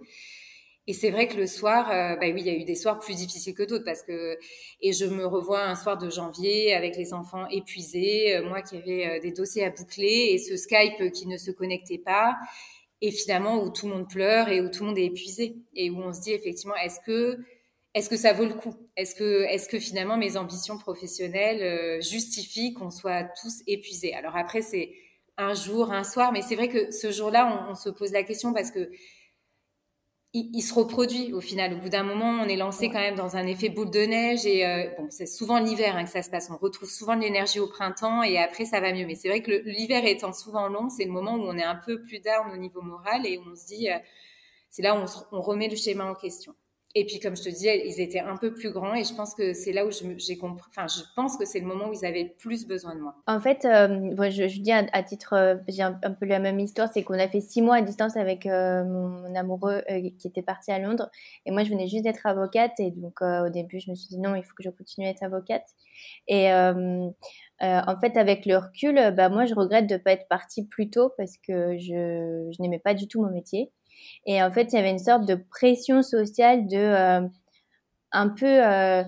[0.87, 2.99] Et c'est vrai que le soir, euh, bah oui, il y a eu des soirs
[2.99, 4.37] plus difficiles que d'autres parce que
[4.81, 8.77] et je me revois un soir de janvier avec les enfants épuisés, euh, moi qui
[8.77, 12.35] avais euh, des dossiers à boucler et ce Skype qui ne se connectait pas
[13.01, 15.89] et finalement où tout le monde pleure et où tout le monde est épuisé et
[15.89, 17.39] où on se dit effectivement est-ce que
[17.95, 18.75] est-ce que ça vaut le coup?
[18.95, 19.15] Est-ce
[19.67, 24.13] que finalement mes ambitions professionnelles justifient qu'on soit tous épuisés?
[24.13, 24.91] Alors après c'est
[25.37, 28.23] un jour, un soir, mais c'est vrai que ce jour-là on, on se pose la
[28.23, 28.91] question parce que
[30.35, 31.73] il, se reproduit au final.
[31.73, 34.45] Au bout d'un moment, on est lancé quand même dans un effet boule de neige
[34.45, 36.49] et euh, bon, c'est souvent l'hiver hein, que ça se passe.
[36.51, 39.05] On retrouve souvent de l'énergie au printemps et après ça va mieux.
[39.05, 41.75] Mais c'est vrai que l'hiver étant souvent long, c'est le moment où on est un
[41.75, 43.97] peu plus down au niveau moral et on se dit, euh,
[44.69, 46.53] c'est là où on, on remet le schéma en question.
[46.97, 49.35] Et puis, comme je te disais, ils étaient un peu plus grands et je pense
[49.35, 52.05] que c'est là où j'ai compris, enfin, je pense que c'est le moment où ils
[52.05, 53.15] avaient le plus besoin de moi.
[53.27, 56.87] En fait, euh, je, je, dis à, titre, euh, j'ai un, peu la même histoire,
[56.93, 59.83] c'est qu'on a fait six mois à distance avec euh, mon, amoureux
[60.17, 61.09] qui était parti à Londres
[61.45, 64.17] et moi, je venais juste d'être avocate et donc au début, je me suis dit
[64.17, 65.67] non, il faut que je continue à être avocate.
[66.29, 70.65] Et en fait, avec le recul, bah, moi, je regrette de ne pas être partie
[70.65, 73.73] plus tôt parce que je n'aimais pas du tout mon métier.
[74.25, 77.27] Et en fait, il y avait une sorte de pression sociale de euh,
[78.15, 79.03] un peu euh,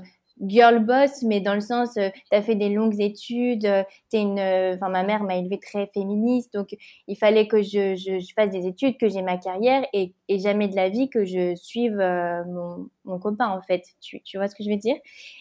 [0.46, 4.22] girl boss, mais dans le sens, euh, tu as fait des longues études, euh, es
[4.22, 6.76] une, enfin ma mère m'a élevée très féministe, donc
[7.08, 10.90] il fallait que je, fasse des études, que j'ai ma carrière et, jamais de la
[10.90, 13.84] vie que je suive mon, copain en fait.
[14.02, 14.98] Tu, vois ce que je veux dire?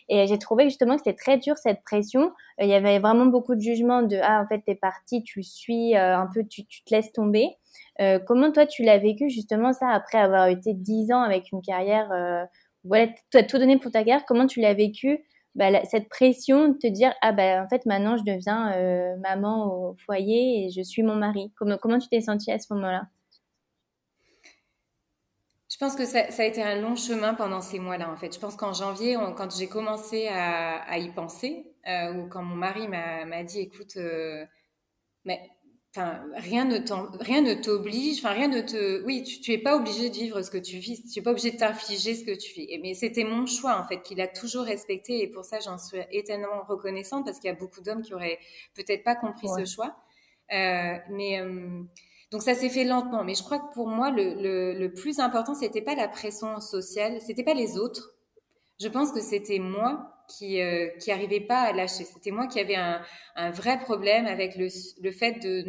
[0.08, 2.32] Et j'ai trouvé justement que c'était très dur cette pression.
[2.60, 5.96] Il y avait vraiment beaucoup de jugement de ah en fait t'es partie, tu suis
[5.96, 7.56] un peu, tu te laisses tomber.
[8.00, 11.62] Euh, comment toi tu l'as vécu justement ça après avoir été dix ans avec une
[11.62, 12.44] carrière, euh,
[12.84, 16.68] voilà, tu as tout donné pour ta carrière, comment tu l'as vécu bah, cette pression
[16.68, 20.70] de te dire ah bah en fait maintenant je deviens euh, maman au foyer et
[20.70, 21.52] je suis mon mari.
[21.56, 23.06] Comment, comment tu t'es sentie à ce moment-là?
[25.70, 28.32] Je pense que ça, a été un long chemin pendant ces mois-là, en fait.
[28.34, 33.42] Je pense qu'en janvier, quand j'ai commencé à, y penser, ou quand mon mari m'a
[33.44, 33.98] dit, écoute,
[35.26, 35.50] mais
[35.96, 36.78] Enfin, rien ne
[37.24, 40.42] rien ne t'oblige, enfin rien ne te, oui, tu, tu es pas obligé de vivre
[40.42, 42.78] ce que tu vis, tu es pas obligé de t'infliger ce que tu vis.
[42.82, 45.98] mais c'était mon choix en fait qu'il a toujours respecté et pour ça j'en suis
[46.10, 48.38] éternellement reconnaissante parce qu'il y a beaucoup d'hommes qui auraient
[48.74, 49.96] peut-être pas compris ce choix.
[50.52, 51.82] Euh, mais euh,
[52.30, 53.24] donc ça s'est fait lentement.
[53.24, 56.60] Mais je crois que pour moi le, le, le plus important c'était pas la pression
[56.60, 58.14] sociale, c'était pas les autres.
[58.80, 62.04] Je pense que c'était moi qui euh, qui arrivait pas à lâcher.
[62.04, 63.02] C'était moi qui avais un,
[63.36, 64.68] un vrai problème avec le,
[65.02, 65.64] le fait de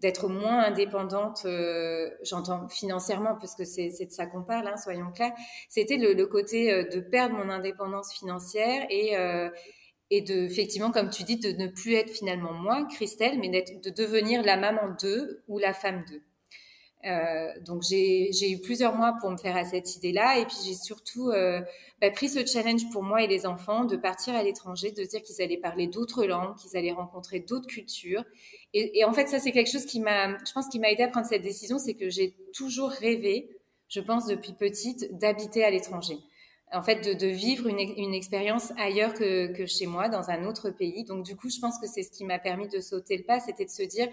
[0.00, 5.10] d'être moins indépendante, euh, j'entends financièrement, parce que c'est de ça qu'on parle, hein, soyons
[5.10, 5.32] clairs.
[5.68, 9.50] C'était le, le, côté euh, de perdre mon indépendance financière et euh,
[10.10, 13.90] et de effectivement, comme tu dis, de ne plus être finalement moi, Christelle, mais de
[13.90, 16.22] devenir la maman d'eux ou la femme d'eux.
[17.04, 20.74] Euh, donc j'ai eu plusieurs mois pour me faire à cette idée-là et puis j'ai
[20.74, 21.60] surtout euh,
[22.00, 25.22] bah, pris ce challenge pour moi et les enfants de partir à l'étranger, de dire
[25.22, 28.24] qu'ils allaient parler d'autres langues, qu'ils allaient rencontrer d'autres cultures.
[28.74, 31.08] Et, en fait ça c'est quelque chose qui m'a, je pense, qui m'a aidé à
[31.08, 33.48] prendre cette décision, c'est que j'ai toujours rêvé,
[33.88, 36.18] je pense depuis petite, d'habiter à l'étranger.
[36.70, 41.02] En fait, de, vivre une, expérience ailleurs que chez moi, dans un autre pays.
[41.04, 43.40] Donc du coup, je pense que c'est ce qui m'a permis de sauter le pas,
[43.40, 44.06] c'était de se dire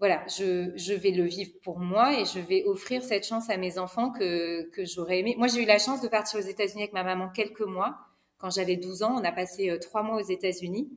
[0.00, 3.78] voilà, je, vais le vivre pour moi et je vais offrir cette chance à mes
[3.78, 5.34] enfants que, que j'aurais aimé.
[5.36, 7.98] Moi, j'ai eu la chance de partir aux États-Unis avec ma maman quelques mois.
[8.38, 10.90] Quand j'avais 12 ans, on a passé euh, trois mois aux États-Unis.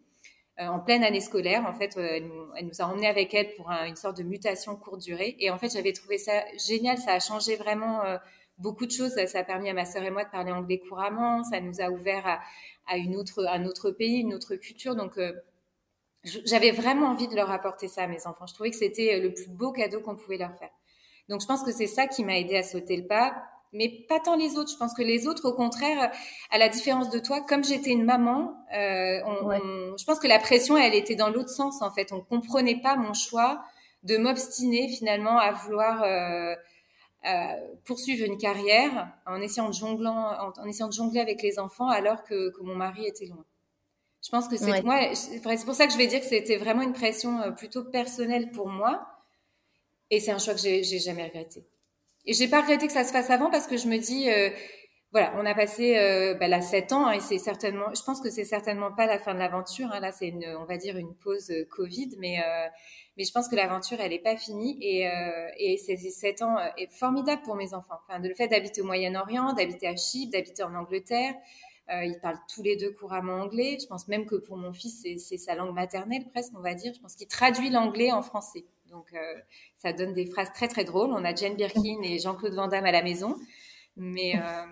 [0.59, 2.07] Euh, en pleine année scolaire, en fait, euh,
[2.55, 5.35] elle, nous, a emmenés avec elle pour une sorte de mutation courte durée.
[5.39, 6.97] Et en fait, j'avais trouvé ça génial.
[6.97, 8.03] Ça a changé vraiment
[8.57, 9.15] beaucoup de choses.
[9.27, 11.43] Ça, a permis à ma sœur et moi de parler anglais couramment.
[11.43, 12.39] Ça nous a ouvert à,
[12.87, 14.95] à une autre, un autre pays, une autre culture.
[14.95, 15.19] Donc,
[16.23, 18.45] j'avais vraiment envie de leur apporter ça à mes enfants.
[18.47, 20.71] Je trouvais que c'était euh, le plus beau cadeau qu'on pouvait leur faire.
[21.29, 23.33] Donc je pense que c'est ça qui m'a aidé à sauter le pas,
[23.71, 24.71] mais pas tant les autres.
[24.71, 26.11] Je pense que les autres, au contraire,
[26.51, 30.39] à la différence de toi, comme j'étais une maman, euh, on, je pense que la
[30.39, 32.11] pression, elle était dans l'autre sens en fait.
[32.11, 33.63] On comprenait pas mon choix
[34.03, 36.55] de m'obstiner finalement à vouloir euh,
[37.25, 37.53] euh,
[37.85, 41.89] poursuivre une carrière en essayant de jongler, en, en, essayant de jongler avec les enfants
[41.89, 43.45] alors que, que mon mari était loin.
[44.23, 45.13] Je pense que c'est moi.
[45.13, 48.51] C'est pour ça que je vais dire que c'était vraiment une pression euh, plutôt personnelle
[48.51, 49.05] pour moi.
[50.09, 51.65] Et c'est un choix que j'ai jamais regretté.
[52.25, 54.49] Et j'ai pas regretté que ça se fasse avant parce que je me dis, euh,
[55.11, 58.21] voilà, on a passé euh, bah, là sept ans hein, et c'est certainement, je pense
[58.21, 59.89] que c'est certainement pas la fin de l'aventure.
[59.91, 62.37] Hein, là, c'est une, on va dire une pause euh, Covid, mais
[63.17, 65.07] mais je pense que l'aventure elle est pas finie et
[65.57, 67.99] et ces sept ans est formidable pour mes enfants.
[68.07, 71.35] Enfin, le fait d'habiter au Moyen-Orient, d'habiter à Chypre, d'habiter en Angleterre.
[71.89, 73.77] Ils parlent tous les deux couramment anglais.
[73.81, 76.93] Je pense même que pour mon fils, c'est sa langue maternelle presque, on va dire.
[76.93, 78.65] Je pense qu'il traduit l'anglais en français.
[78.89, 79.13] Donc,
[79.77, 81.11] ça donne des phrases très, très drôles.
[81.11, 83.37] On a Jane Birkin et Jean-Claude Van Damme à la maison.
[83.95, 84.65] Mais, euh,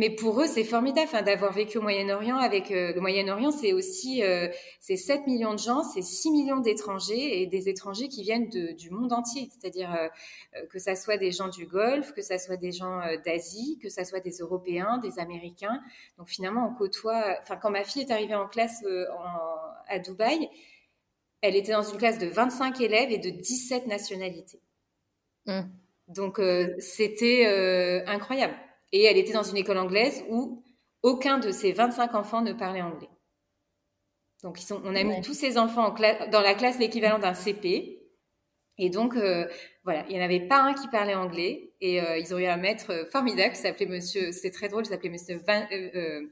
[0.00, 2.38] mais pour eux, c'est formidable hein, d'avoir vécu au Moyen-Orient.
[2.38, 4.48] Avec euh, le Moyen-Orient, c'est aussi euh,
[4.80, 8.72] c'est 7 millions de gens, c'est 6 millions d'étrangers et des étrangers qui viennent de,
[8.72, 9.50] du monde entier.
[9.50, 13.78] C'est-à-dire euh, que ça soit des gens du Golfe, que ça soit des gens d'Asie,
[13.82, 15.82] que ça soit des Européens, des Américains.
[16.16, 17.36] Donc finalement, on côtoie.
[17.42, 19.26] Enfin, quand ma fille est arrivée en classe en,
[19.86, 20.48] à Dubaï,
[21.42, 24.62] elle était dans une classe de 25 élèves et de 17 nationalités.
[25.44, 25.60] Mmh.
[26.08, 26.40] Donc
[26.78, 28.54] c'était incroyable.
[28.92, 30.62] Et elle était dans une école anglaise où
[31.02, 33.08] aucun de ses 25 enfants ne parlait anglais.
[34.42, 37.34] Donc, ils sont, on a mis tous ces enfants en dans la classe l'équivalent d'un
[37.34, 37.98] CP.
[38.78, 39.46] Et donc, euh,
[39.84, 41.74] voilà, il n'y en avait pas un qui parlait anglais.
[41.80, 44.88] Et euh, ils ont eu un maître formidable qui s'appelait Monsieur, c'était très drôle, il
[44.88, 46.22] s'appelait Monsieur Van, euh,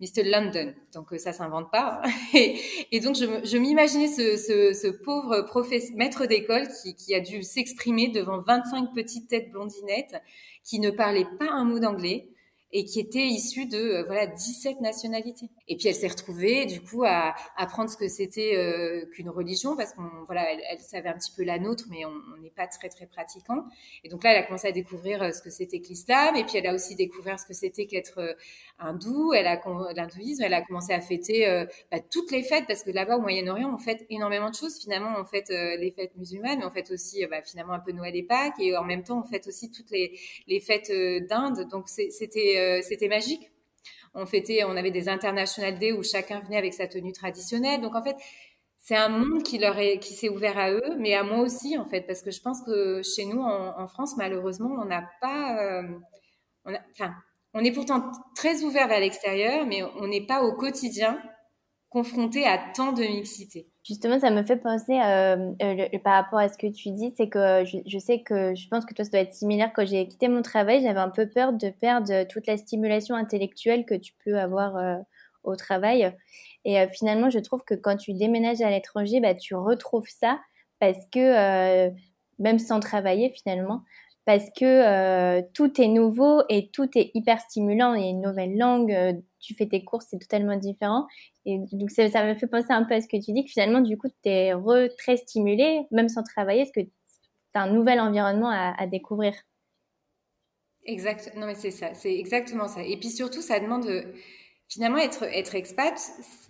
[0.00, 0.22] Mr.
[0.24, 0.74] London.
[0.94, 2.02] Donc ça s'invente pas.
[2.34, 5.46] Et, donc je, m'imaginais ce, pauvre
[5.94, 10.16] maître d'école qui, qui, a dû s'exprimer devant 25 petites têtes blondinettes
[10.64, 12.28] qui ne parlaient pas un mot d'anglais
[12.70, 15.48] et qui était issue de euh, voilà 17 nationalités.
[15.68, 19.76] Et puis elle s'est retrouvée du coup à apprendre ce que c'était euh, qu'une religion
[19.76, 22.88] parce qu'on voilà elle, savait un petit peu la nôtre mais on n'est pas très
[22.88, 23.64] très pratiquant.
[24.04, 26.44] Et donc là elle a commencé à découvrir euh, ce que c'était que l'islam et
[26.44, 28.36] puis elle a aussi découvert ce que c'était qu'être
[28.78, 29.32] hindou.
[29.32, 29.60] Elle a
[29.94, 30.42] l'hindouisme.
[30.42, 31.46] Elle a commencé à fêter
[31.90, 34.78] bah, toutes les fêtes parce que là-bas au Moyen-Orient on fête énormément de choses.
[34.78, 38.14] Finalement on fête les fêtes musulmanes mais on fête aussi bah, finalement un peu Noël
[38.14, 40.90] et Pâques et en même temps on fête aussi toutes les les fêtes
[41.28, 41.68] d'Inde.
[41.70, 43.50] Donc c'était euh, c'était magique.
[44.14, 47.80] On fêtait, on avait des international day où chacun venait avec sa tenue traditionnelle.
[47.80, 48.16] Donc en fait,
[48.78, 51.76] c'est un monde qui leur est, qui s'est ouvert à eux, mais à moi aussi
[51.76, 55.58] en fait, parce que je pense que chez nous en, France, malheureusement, on n'a pas,
[55.62, 55.82] euh,
[56.64, 57.14] enfin,
[57.54, 61.20] on est pourtant très ouvert vers l'extérieur, mais on n'est pas au quotidien
[61.90, 63.68] confronté à tant de mixité.
[63.88, 67.30] Justement, ça me fait penser euh, euh, par rapport à ce que tu dis, c'est
[67.30, 69.72] que je, sais que je pense que toi, ça doit être similaire.
[69.74, 73.86] Quand j'ai quitté mon travail, j'avais un peu peur de perdre toute la stimulation intellectuelle
[73.86, 74.96] que tu peux avoir euh,
[75.42, 76.14] au travail.
[76.66, 80.38] Et finalement, je trouve que quand tu déménages à l'étranger, bah, tu retrouves ça
[80.80, 81.88] parce que,
[82.38, 83.84] même sans travailler finalement,
[84.28, 87.94] parce que tout est nouveau et tout est hyper stimulant.
[87.94, 88.94] Il y a une nouvelle langue,
[89.40, 91.06] tu fais tes courses, c'est totalement différent.
[91.46, 93.80] Et donc, ça, me fait penser un peu à ce que tu dis, que finalement,
[93.80, 94.52] du coup, tu es
[94.98, 96.90] très stimulé, même sans travailler, parce que tu
[97.54, 99.32] as un nouvel environnement à, découvrir.
[100.84, 101.32] Exact.
[101.34, 101.94] Non, mais c'est ça.
[101.94, 102.82] C'est exactement ça.
[102.82, 103.86] Et puis surtout, ça demande
[104.68, 105.98] finalement être être expat.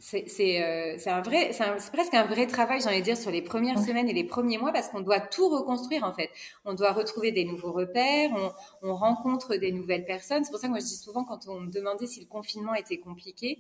[0.01, 3.79] C'est euh, c'est un vrai, c'est presque un vrai travail, de dire, sur les premières
[3.79, 6.31] semaines et les premiers mois, parce qu'on doit tout reconstruire en fait.
[6.65, 10.45] On doit retrouver des nouveaux repères, on, on rencontre des nouvelles personnes.
[10.45, 12.75] C'est pour ça que moi je dis souvent quand on me demandait si le confinement
[12.75, 13.59] était compliqué,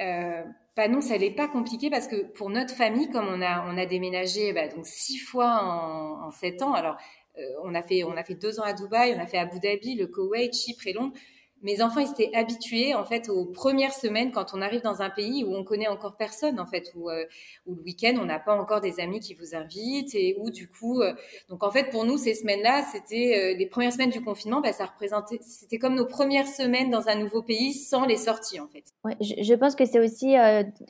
[0.00, 0.42] euh,
[0.76, 3.76] bah non, ça n'est pas compliqué parce que pour notre famille, comme on a, on
[3.76, 6.96] a déménagé bah, donc six fois en, en sept ans, alors
[7.38, 9.58] euh, on, a fait, on a fait deux ans à Dubaï, on a fait Abu
[9.60, 11.14] Dhabi, le Koweït, Chypre et Londres
[11.62, 15.10] mes enfants ils étaient habitués en fait aux premières semaines quand on arrive dans un
[15.10, 17.24] pays où on connaît encore personne en fait où, euh,
[17.66, 20.68] où le week-end on n'a pas encore des amis qui vous invitent et où du
[20.68, 21.14] coup euh,
[21.48, 24.72] donc en fait pour nous ces semaines-là c'était euh, les premières semaines du confinement bah,
[24.72, 28.68] ça représentait c'était comme nos premières semaines dans un nouveau pays sans les sorties en
[28.68, 28.84] fait.
[29.04, 30.36] Ouais, je, je pense que c'est aussi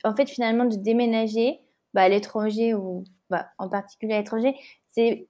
[0.04, 1.60] en fait finalement de déménager
[1.94, 4.54] bah, à l'étranger ou bah, en particulier à l'étranger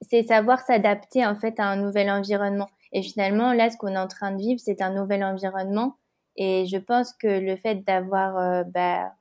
[0.01, 3.97] c'est savoir s'adapter en fait à un nouvel environnement et finalement, là, ce qu'on est
[3.97, 5.97] en train de vivre, c'est un nouvel environnement.
[6.35, 9.11] Et je pense que le fait d'avoir, euh, bah,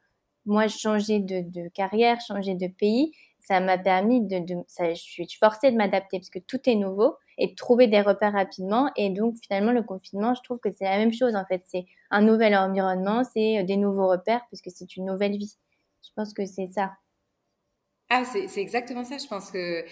[0.46, 4.42] moi, changé de, carrière, changé de pays, ça m'a permis de,
[4.78, 8.32] je suis forcée de m'adapter parce que tout est nouveau et de trouver des repères
[8.32, 8.90] rapidement.
[8.96, 11.62] Et donc, finalement, le confinement, je trouve que c'est la même chose, en fait.
[11.66, 15.56] C'est un nouvel environnement, c'est des nouveaux repères puisque c'est une nouvelle vie.
[16.02, 16.92] Je pense que c'est ça.
[18.10, 19.18] Ah, c'est exactement ça.
[19.18, 19.84] Je pense que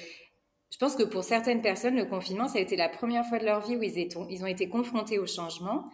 [0.70, 3.44] je pense que pour certaines personnes, le confinement, ça a été la première fois de
[3.44, 5.84] leur vie où ils, étaient, ils ont été confrontés au changement.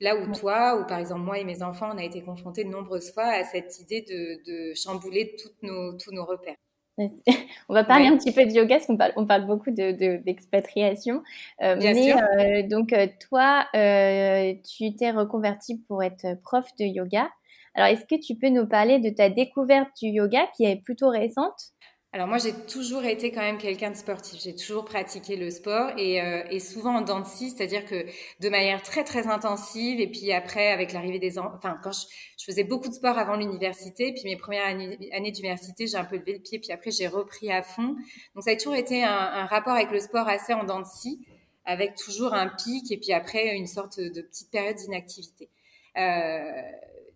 [0.00, 2.68] Là où toi, ou par exemple moi et mes enfants, on a été confrontés de
[2.68, 6.56] nombreuses fois à cette idée de, de chambouler toutes nos, tous nos repères.
[7.68, 11.22] on va parler un petit peu de yoga, parce qu'on parle, on parle beaucoup d'expatriation.
[11.60, 12.16] De, euh, mais sûr.
[12.16, 17.28] Euh, donc, euh, toi, euh, tu t'es reconverti pour être prof de yoga.
[17.74, 21.10] Alors, est-ce que tu peux nous parler de ta découverte du yoga qui est plutôt
[21.10, 21.72] récente
[22.12, 24.40] alors moi, j'ai toujours été quand même quelqu'un de sportif.
[24.40, 28.06] J'ai toujours pratiqué le sport et, euh, et souvent en dents de scie, c'est-à-dire que
[28.40, 30.00] de manière très très intensive.
[30.00, 33.36] Et puis après, avec l'arrivée des enfants, enfin quand je, faisais beaucoup de sport avant
[33.36, 37.06] l'université, puis mes premières années, d'université, j'ai un peu levé le pied, puis après j'ai
[37.06, 37.96] repris à fond.
[38.34, 40.86] Donc ça a toujours été un, un, rapport avec le sport assez en dents de
[40.86, 41.20] scie,
[41.66, 45.50] avec toujours un pic et puis après une sorte de petite période d'inactivité.
[45.98, 46.50] Euh,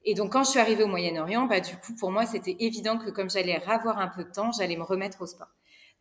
[0.05, 2.99] et donc, quand je suis arrivée au Moyen-Orient, bah, du coup, pour moi, c'était évident
[2.99, 5.49] que comme j'allais avoir un peu de temps, j'allais me remettre au sport.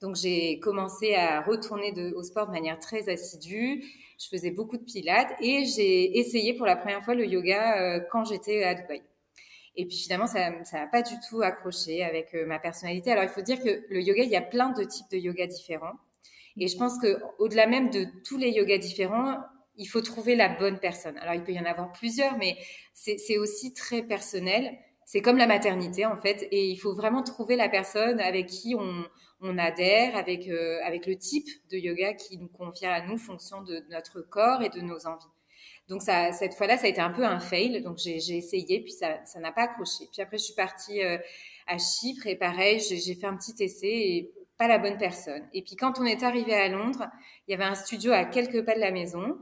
[0.01, 3.83] Donc, j'ai commencé à retourner au sport de manière très assidue.
[4.17, 7.99] Je faisais beaucoup de pilates et j'ai essayé pour la première fois le yoga euh,
[8.09, 9.01] quand j'étais à Dubaï.
[9.75, 13.11] Et puis finalement, ça n'a pas du tout accroché avec euh, ma personnalité.
[13.11, 15.47] Alors, il faut dire que le yoga, il y a plein de types de yoga
[15.47, 15.95] différents.
[16.57, 19.37] Et je pense que au-delà même de tous les yogas différents,
[19.79, 21.17] il faut trouver la bonne personne.
[21.17, 22.57] Alors, il peut y en avoir plusieurs, mais
[22.93, 24.77] c'est aussi très personnel.
[25.05, 28.75] C'est comme la maternité, en fait, et il faut vraiment trouver la personne avec qui
[28.75, 33.63] on, adhère, avec, euh, avec le type de yoga qui nous convient à nous, fonction
[33.63, 35.25] de notre corps et de nos envies.
[35.87, 37.81] Donc, cette fois-là, ça a été un peu un fail.
[37.81, 40.05] Donc, j'ai essayé, puis ça n'a pas accroché.
[40.11, 41.17] Puis après, je suis partie euh,
[41.65, 45.47] à Chypre, et pareil, j'ai fait un petit essai, et pas la bonne personne.
[45.53, 47.07] Et puis, quand on est arrivé à Londres,
[47.47, 49.37] il y avait un studio à quelques pas de la maison,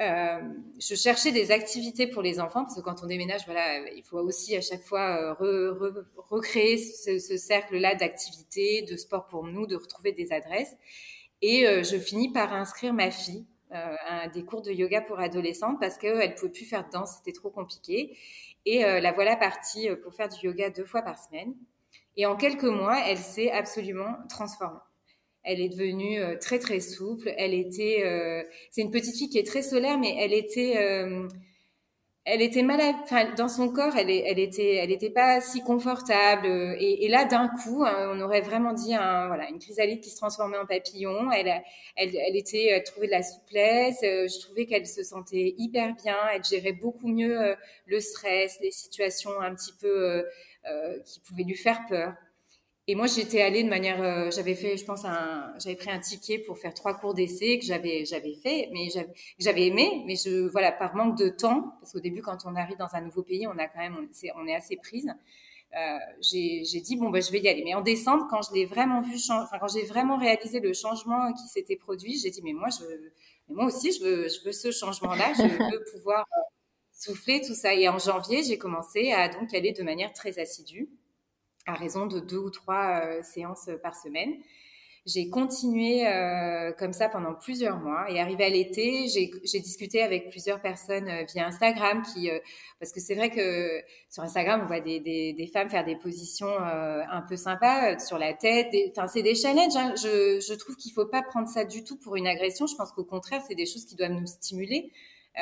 [0.00, 0.40] euh,
[0.78, 4.18] je cherchais des activités pour les enfants parce que quand on déménage, voilà, il faut
[4.18, 5.74] aussi à chaque fois euh,
[6.16, 10.74] recréer ce, cercle-là d'activités, de sport pour nous, de retrouver des adresses.
[11.42, 15.80] Et euh, je finis par inscrire ma fille à des cours de yoga pour adolescentes
[15.80, 18.14] parce qu'elle ne pouvait plus faire de danse, c'était trop compliqué.
[18.66, 21.54] Et la voilà partie pour faire du yoga deux fois par semaine.
[22.18, 24.78] Et en quelques mois, elle s'est absolument transformée.
[25.44, 27.32] Elle est devenue euh, très très souple.
[27.36, 31.28] Elle était, euh, c'est une petite fille qui est très solaire, mais elle était, euh,
[32.24, 32.94] elle était malade.
[33.02, 36.46] Enfin, dans son corps, elle, était, elle était pas si confortable.
[36.78, 40.58] Et, là, d'un coup, hein, on aurait vraiment dit voilà, une chrysalide qui se transformait
[40.58, 41.32] en papillon.
[41.32, 41.48] Elle,
[41.96, 43.98] elle, elle était, elle trouvait de la souplesse.
[44.02, 46.16] je trouvais qu'elle se sentait hyper bien.
[46.32, 50.24] Elle gérait beaucoup mieux le stress, les situations un petit peu
[51.04, 52.14] qui pouvaient lui faire peur.
[52.88, 56.00] Et moi, j'étais allée de manière, euh, j'avais fait, je pense, un, j'avais pris un
[56.00, 58.88] ticket pour faire trois cours d'essai que j'avais, j'avais fait, mais
[59.38, 62.76] j'avais aimé, mais je, voilà, par manque de temps, parce qu'au début, quand on arrive
[62.78, 65.08] dans un nouveau pays, on a quand même, on, est, on est assez prise.
[65.74, 67.62] Euh, j'ai dit bon ben je vais y aller.
[67.64, 71.32] Mais en décembre, quand je l'ai vraiment vu, enfin quand j'ai vraiment réalisé le changement
[71.32, 72.84] qui s'était produit, j'ai dit mais moi je,
[73.48, 75.42] mais moi aussi je veux, je veux ce changement-là, je
[75.72, 76.40] veux pouvoir euh,
[76.92, 77.72] souffler tout ça.
[77.72, 80.90] Et en janvier, j'ai commencé à donc aller de manière très assidue
[81.66, 84.34] à raison de deux ou trois euh, séances par semaine.
[85.04, 90.30] J'ai continué euh, comme ça pendant plusieurs mois et arrivé à l'été, j'ai discuté avec
[90.30, 92.30] plusieurs personnes euh, via Instagram qui,
[92.78, 95.96] parce que c'est vrai que sur Instagram on voit des, des, des femmes faire des
[95.96, 98.72] positions un peu sympas sur la tête.
[98.90, 99.74] Enfin c'est des challenges.
[99.74, 99.92] Hein.
[99.96, 102.68] Je, je trouve qu'il faut pas prendre ça du tout pour une agression.
[102.68, 104.92] Je pense qu'au contraire c'est des choses qui doivent nous stimuler.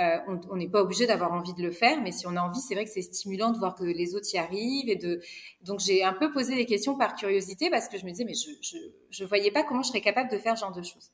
[0.00, 0.18] Euh,
[0.50, 2.74] on n'est pas obligé d'avoir envie de le faire, mais si on a envie, c'est
[2.74, 4.88] vrai que c'est stimulant de voir que les autres y arrivent.
[4.88, 5.20] Et de...
[5.62, 8.34] Donc j'ai un peu posé des questions par curiosité parce que je me disais, mais
[8.34, 8.50] je
[9.10, 11.10] je, voyais pas comment je serais capable de faire ce genre de choses.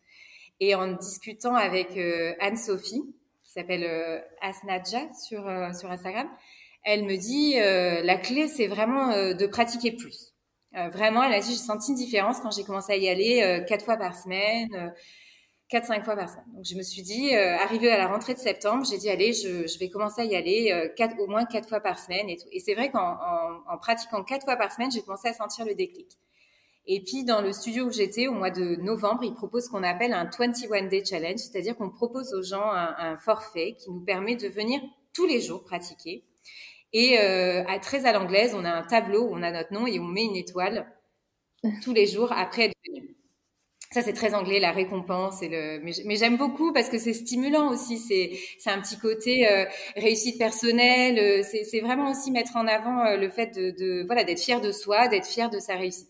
[0.61, 3.03] Et en discutant avec euh, Anne-Sophie,
[3.45, 6.29] qui s'appelle euh, Asnadja sur, euh, sur Instagram,
[6.85, 10.35] elle me dit, la clé, c'est vraiment de pratiquer plus.
[10.73, 13.85] vraiment, elle a dit, j'ai senti une différence quand j'ai commencé à y aller quatre
[13.85, 14.93] fois par semaine
[15.71, 16.45] 4-5 fois par semaine.
[16.55, 19.33] Donc je me suis dit, euh, arrivé à la rentrée de septembre, j'ai dit allez,
[19.33, 22.37] je, je, vais commencer à y aller euh, au moins 4 fois par semaine et
[22.37, 22.49] tout.
[22.53, 25.65] Et c'est vrai qu'en en, en, pratiquant 4 fois par semaine, j'ai commencé à sentir
[25.65, 26.09] le déclic.
[26.87, 29.83] Et puis dans le studio où j'étais au mois de novembre, ils proposent ce qu'on
[29.83, 34.05] appelle un 21 day challenge, c'est-à-dire qu'on propose aux gens un, un, forfait qui nous
[34.05, 34.81] permet de venir
[35.13, 36.25] tous les jours pratiquer.
[36.93, 39.87] Et euh, à, très à l'anglaise, on a un tableau où on a notre nom
[39.89, 40.87] et on met une étoile
[41.83, 43.16] tous les jours après être venu
[43.93, 47.71] ça c'est très anglais la récompense et le mais, j'aime beaucoup parce que c'est stimulant
[47.71, 49.65] aussi c'est c'est un petit côté euh,
[49.97, 54.25] réussite personnelle euh, c'est c'est vraiment aussi mettre en avant euh, le fait de, voilà
[54.25, 56.09] d'être fier de soi d'être fier de sa réussite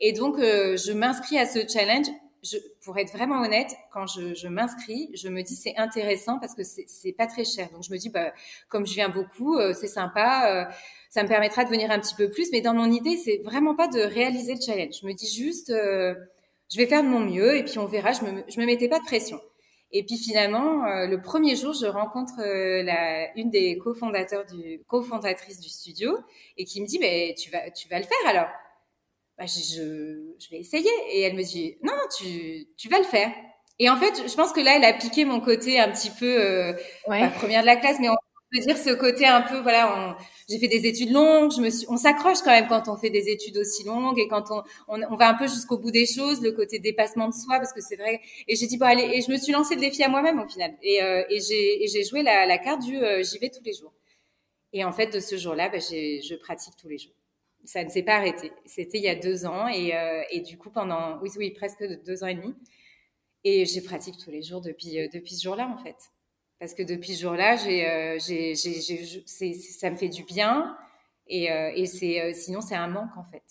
[0.00, 2.06] et donc je m'inscris à ce challenge
[2.42, 6.54] je, pour être vraiment honnête, quand je, je m'inscris, je me dis c'est intéressant parce
[6.54, 7.68] que c'est pas très cher.
[7.72, 8.32] Donc je me dis bah
[8.68, 10.68] comme je viens beaucoup, c'est sympa,
[11.10, 12.48] ça me permettra de venir un petit peu plus.
[12.52, 14.94] Mais dans mon idée, c'est vraiment pas de réaliser le challenge.
[15.02, 15.72] Je me dis juste
[16.72, 18.12] je vais faire de mon mieux et puis on verra.
[18.12, 19.40] Je me, je me mettais pas de pression.
[19.92, 24.82] Et puis finalement, euh, le premier jour, je rencontre euh, la, une des cofondateurs du,
[24.86, 26.18] cofondatrices du studio
[26.56, 28.48] et qui me dit, mais tu vas, tu vas le faire alors?
[29.38, 30.90] Bah, je, je, je, vais essayer.
[31.12, 33.30] Et elle me dit, non, tu, tu vas le faire.
[33.78, 36.40] Et en fait, je pense que là, elle a piqué mon côté un petit peu,
[36.40, 36.72] euh,
[37.06, 38.16] pas première de la classe, mais on
[38.56, 40.16] veux dire ce côté un peu, voilà,
[40.48, 43.10] j'ai fait des études longues, je me suis, on s'accroche quand même quand on fait
[43.10, 46.40] des études aussi longues et quand on, on, va un peu jusqu'au bout des choses,
[46.40, 48.20] le côté dépassement de soi, parce que c'est vrai.
[48.46, 50.46] Et j'ai dit bon allez, et je me suis lancée le défi à moi-même au
[50.46, 50.72] final.
[50.82, 53.92] Et, euh, et j'ai, joué la, la carte du euh, j'y vais tous les jours.
[54.72, 57.14] Et en fait, de ce jour-là, bah, je pratique tous les jours.
[57.64, 58.52] Ça ne s'est pas arrêté.
[58.66, 61.84] C'était il y a deux ans et, euh, et du coup pendant, oui oui, presque
[62.04, 62.54] deux ans et demi.
[63.42, 65.96] Et j'ai pratique tous les jours depuis depuis ce jour-là en fait
[66.58, 70.76] parce que depuis ce jour-là, euh, ça me fait du bien
[71.26, 73.42] et, euh, et c'est, euh, sinon c'est un manque en fait.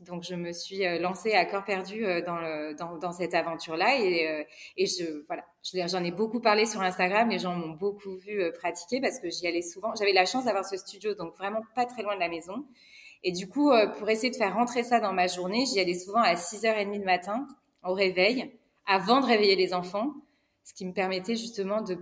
[0.00, 4.44] Donc je me suis lancée à corps perdu dans, le, dans, cette aventure-là et,
[4.76, 9.00] et je voilà, j'en ai beaucoup parlé sur Instagram, les gens m'ont beaucoup vu pratiquer
[9.00, 9.94] parce que j'y allais souvent.
[9.94, 12.66] J'avais la chance d'avoir ce studio, donc vraiment pas très loin de la maison.
[13.22, 16.22] Et du coup, pour essayer de faire rentrer ça dans ma journée, j'y allais souvent
[16.22, 17.46] à 6h30 du matin
[17.84, 18.50] au réveil,
[18.86, 20.14] avant de réveiller les enfants,
[20.64, 21.96] ce qui me permettait justement de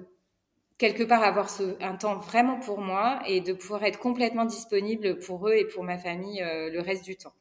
[0.81, 5.19] quelque part avoir ce, un temps vraiment pour moi et de pouvoir être complètement disponible
[5.19, 7.35] pour eux et pour ma famille euh, le reste du temps.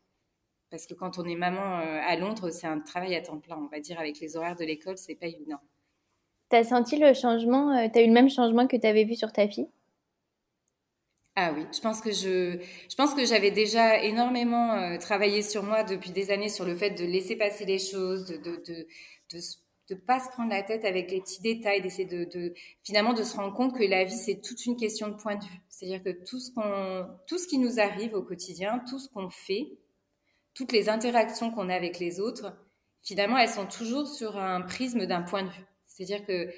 [0.70, 3.58] Parce que quand on est maman euh, à Londres, c'est un travail à temps plein,
[3.58, 5.60] on va dire, avec les horaires de l'école, c'est pas évident.
[6.52, 9.06] Tu as senti le changement, euh, tu as eu le même changement que tu avais
[9.06, 9.70] vu sur ta fille?
[11.38, 12.60] Ah oui, je pense que je,
[12.90, 16.90] je pense que j'avais déjà énormément travaillé sur moi depuis des années sur le fait
[16.90, 18.88] de laisser passer les choses, de, de, de,
[19.32, 19.40] de
[19.90, 23.36] de pas se prendre la tête avec les petits détails, d'essayer de, finalement de se
[23.36, 25.62] rendre compte que la vie c'est toute une question de point de vue.
[25.70, 29.30] C'est-à-dire que tout ce qu'on, tout ce qui nous arrive au quotidien, tout ce qu'on
[29.30, 29.80] fait,
[30.54, 32.54] toutes les interactions qu'on a avec les autres,
[33.02, 35.66] finalement elles sont toujours sur un prisme d'un point de vue.
[35.88, 36.50] C'est-à-dire que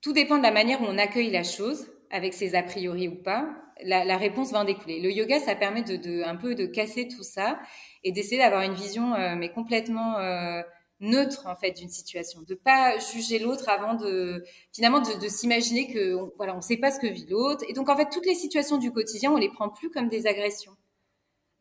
[0.00, 3.16] tout dépend de la manière où on accueille la chose, avec ses a priori ou
[3.16, 3.48] pas.
[3.84, 5.00] La, réponse va en découler.
[5.00, 7.58] Le yoga, ça permet de, de un peu de casser tout ça
[8.04, 10.62] et d'essayer d'avoir une vision euh, mais complètement euh,
[11.02, 16.14] neutre en fait d'une situation, de pas juger l'autre avant de finalement de, s'imaginer que
[16.14, 18.36] on, voilà on sait pas ce que vit l'autre et donc en fait toutes les
[18.36, 20.76] situations du quotidien on les prend plus comme des agressions.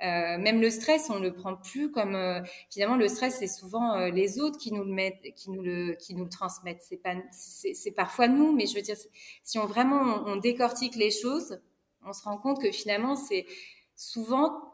[0.03, 3.93] Euh, même le stress, on le prend plus comme euh, finalement le stress, c'est souvent
[3.93, 6.81] euh, les autres qui nous le mettent, qui nous le, qui nous le transmettent.
[6.81, 8.97] C'est pas, c'est parfois nous, mais je veux dire,
[9.43, 11.59] si on vraiment on décortique les choses,
[12.03, 13.45] on se rend compte que finalement c'est
[13.95, 14.70] souvent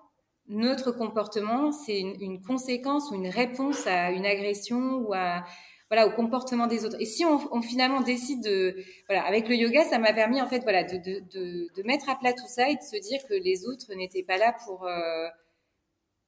[0.47, 5.43] notre comportement, c'est une, conséquence ou une réponse à une agression ou à
[5.89, 6.97] voilà au comportement des autres.
[6.99, 8.75] Et si on, finalement décide de
[9.07, 12.15] voilà avec le yoga, ça m'a permis en fait voilà de, de, de, mettre à
[12.15, 15.27] plat tout ça et de se dire que les autres n'étaient pas là pour euh,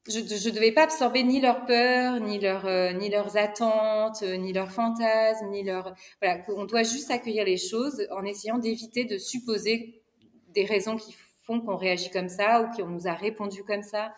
[0.07, 4.53] je ne devais pas absorber ni leurs peurs, ni, leur, euh, ni leurs attentes, ni
[4.53, 5.93] leurs fantasmes, ni leurs...
[6.21, 10.01] Voilà, qu'on doit juste accueillir les choses en essayant d'éviter de supposer
[10.47, 11.13] des raisons qui
[11.57, 14.13] qu'on réagit comme ça ou qu'on nous a répondu comme ça.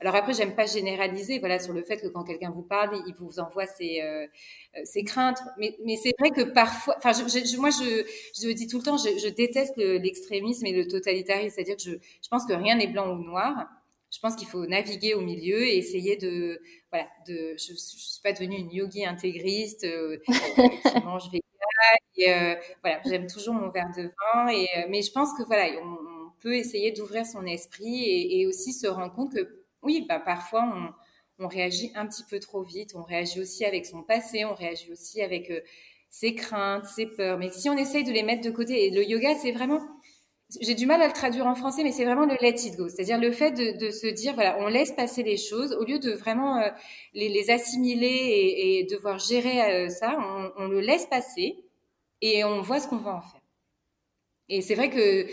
[0.00, 3.14] Alors après, j'aime pas généraliser, voilà, sur le fait que quand quelqu'un vous parle, il
[3.14, 4.26] vous envoie ses, euh,
[4.76, 5.38] euh, craintes.
[5.58, 8.04] Mais, mais c'est vrai que parfois, enfin, je, moi, je,
[8.38, 12.28] je dis tout le temps, je, déteste l'extrémisme et le totalitarisme, c'est-à-dire que je, je
[12.28, 13.66] pense que rien n'est blanc ou noir.
[14.12, 16.60] Je pense qu'il faut naviguer au milieu et essayer de,
[16.90, 17.56] voilà, de.
[17.58, 21.40] Je, je suis pas devenue une yogi intégriste euh, qui mange vegan.
[22.28, 24.48] Euh, voilà, j'aime toujours mon verre de vin.
[24.48, 25.68] Et mais je pense que voilà,
[26.44, 28.04] peut essayer d'ouvrir son esprit
[28.38, 30.94] et, aussi se rendre compte que oui, bah, parfois
[31.38, 34.92] on, réagit un petit peu trop vite, on réagit aussi avec son passé, on réagit
[34.92, 35.60] aussi avec euh,
[36.10, 37.38] ses craintes, ses peurs.
[37.38, 39.80] Mais si on essaye de les mettre de côté, et le yoga, c'est vraiment,
[40.60, 42.88] j'ai du mal à le traduire en français, mais c'est vraiment le let it go,
[42.88, 46.12] c'est-à-dire le fait de, se dire, voilà, on laisse passer les choses au lieu de
[46.12, 46.70] vraiment euh,
[47.14, 50.16] les, assimiler et, devoir gérer euh, ça,
[50.56, 51.56] on le laisse passer
[52.20, 53.40] et on voit ce qu'on va en faire.
[54.48, 55.26] Et c'est vrai que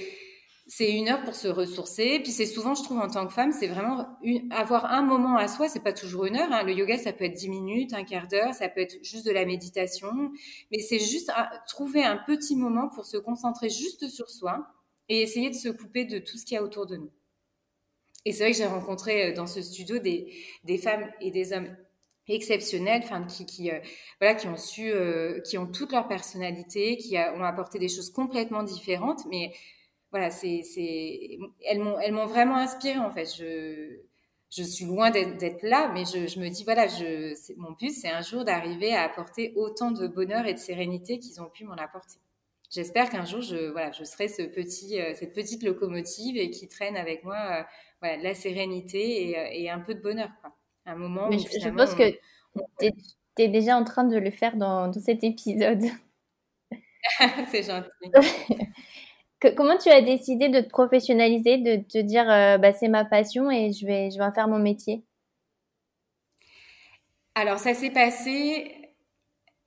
[0.74, 2.22] c'est une heure pour se ressourcer.
[2.24, 4.08] Puis c'est souvent, je trouve, en tant que femme, c'est vraiment
[4.52, 5.68] avoir un moment à soi.
[5.68, 6.48] C'est pas toujours une heure.
[6.50, 6.64] Hein.
[6.64, 9.32] Le yoga, ça peut être dix minutes, un quart d'heure, ça peut être juste de
[9.32, 10.32] la méditation.
[10.72, 11.30] Mais c'est juste
[11.68, 14.66] trouver un petit moment pour se concentrer juste sur soi
[15.10, 17.12] et essayer de se couper de tout ce qu'il y a autour de nous.
[18.24, 20.32] Et c'est vrai que j'ai rencontré euh, dans ce studio des,
[20.82, 21.76] femmes et des hommes
[22.30, 23.80] exceptionnels, enfin qui, qui euh,
[24.22, 28.10] voilà, qui ont su, euh, qui ont toute leur personnalité, qui ont apporté des choses
[28.10, 29.52] complètement différentes, mais
[30.12, 33.26] voilà, c'est, c'est, elles m'ont, elles m'ont vraiment inspirée en fait.
[33.38, 34.02] Je,
[34.52, 37.92] je suis loin d'être, là, mais je, je, me dis voilà, je, c'est, mon but,
[37.92, 41.64] c'est un jour d'arriver à apporter autant de bonheur et de sérénité qu'ils ont pu
[41.64, 42.20] m'en apporter.
[42.70, 46.68] J'espère qu'un jour, je, voilà, je serai ce petit, euh, cette petite locomotive et qui
[46.68, 47.64] traîne avec moi, euh,
[48.02, 50.56] voilà, la sérénité et, euh, et, un peu de bonheur, quoi.
[50.86, 51.30] Un moment.
[51.30, 52.12] où, je, je, pense que
[52.80, 52.92] tu
[53.38, 55.84] es, déjà en train de le faire dans, dans cet épisode.
[57.52, 57.90] c'est gentil.
[59.50, 63.50] comment tu as décidé de te professionnaliser, de te dire euh, bah, c'est ma passion
[63.50, 65.04] et je vais, je vais en faire mon métier?
[67.36, 68.82] Alors ça s'est passé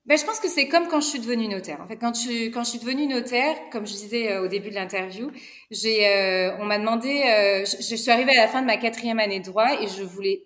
[0.06, 1.80] ben, je pense que c'est comme quand je suis devenue notaire.
[1.80, 4.68] En fait, quand je, quand je suis devenue notaire, comme je disais euh, au début
[4.68, 5.30] de l'interview,
[5.70, 8.76] j'ai, euh, on m'a demandé, euh, je, je, suis arrivée à la fin de ma
[8.76, 10.42] quatrième année de droit et je voulais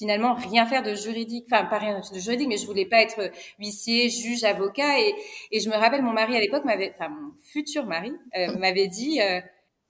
[0.00, 3.30] finalement rien faire de juridique, enfin pas rien de juridique, mais je voulais pas être
[3.60, 4.98] huissier, juge, avocat.
[5.00, 5.14] Et,
[5.52, 8.12] et je me rappelle, mon mari à l'époque m'avait, enfin mon futur mari
[8.58, 9.20] m'avait dit,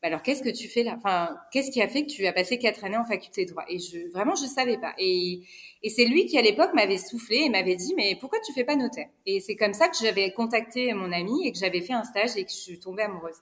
[0.03, 0.95] bah, alors qu'est-ce que tu fais là?
[0.97, 3.65] Enfin, qu'est-ce qui a fait que tu as passé quatre années en faculté de droit?
[3.69, 4.95] Et je, vraiment, je savais pas.
[4.99, 5.43] Et
[5.83, 8.65] et c'est lui qui, à l'époque, m'avait soufflé et m'avait dit, mais pourquoi tu fais
[8.65, 9.09] pas notaire?
[9.27, 12.37] Et c'est comme ça que j'avais contacté mon ami et que j'avais fait un stage
[12.37, 13.37] et que je suis tombée amoureuse.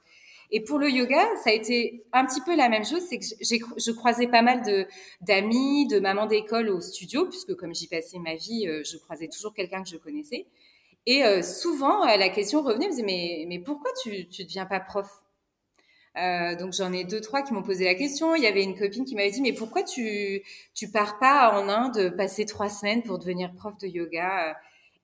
[0.51, 3.67] Et pour le yoga, ça a été un petit peu la même chose, c'est que
[3.77, 4.87] je croisais pas mal de
[5.21, 9.29] d'amis, de mamans d'école au studio, puisque comme j'y passais ma vie, euh, je croisais
[9.29, 10.47] toujours quelqu'un que je connaissais.
[11.07, 14.67] Et euh, souvent, euh, la question revenait, me disait, mais, mais pourquoi tu tu deviens
[14.67, 15.09] pas prof?
[16.59, 18.35] Donc j'en ai deux trois qui m'ont posé la question.
[18.35, 20.43] Il y avait une copine qui m'avait dit mais pourquoi tu
[20.75, 24.57] tu pars pas en Inde passer trois semaines pour devenir prof de yoga?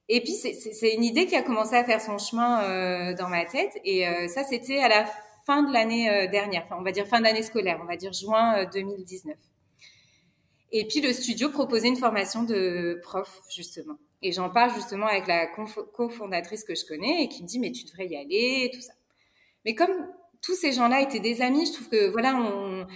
[0.08, 3.78] Et puis c'est une idée qui a commencé à faire son chemin dans ma tête
[3.84, 5.06] et ça c'était à la
[5.46, 8.64] fin de l'année dernière, enfin on va dire fin d'année scolaire, on va dire juin
[8.72, 9.36] 2019.
[10.72, 13.96] Et puis le studio proposait une formation de prof justement.
[14.22, 17.72] Et j'en parle justement avec la cofondatrice que je connais et qui me dit mais
[17.72, 18.94] tu devrais y aller et tout ça.
[19.64, 20.08] Mais comme
[20.44, 21.66] tous ces gens-là étaient des amis.
[21.66, 22.86] Je trouve que voilà, on,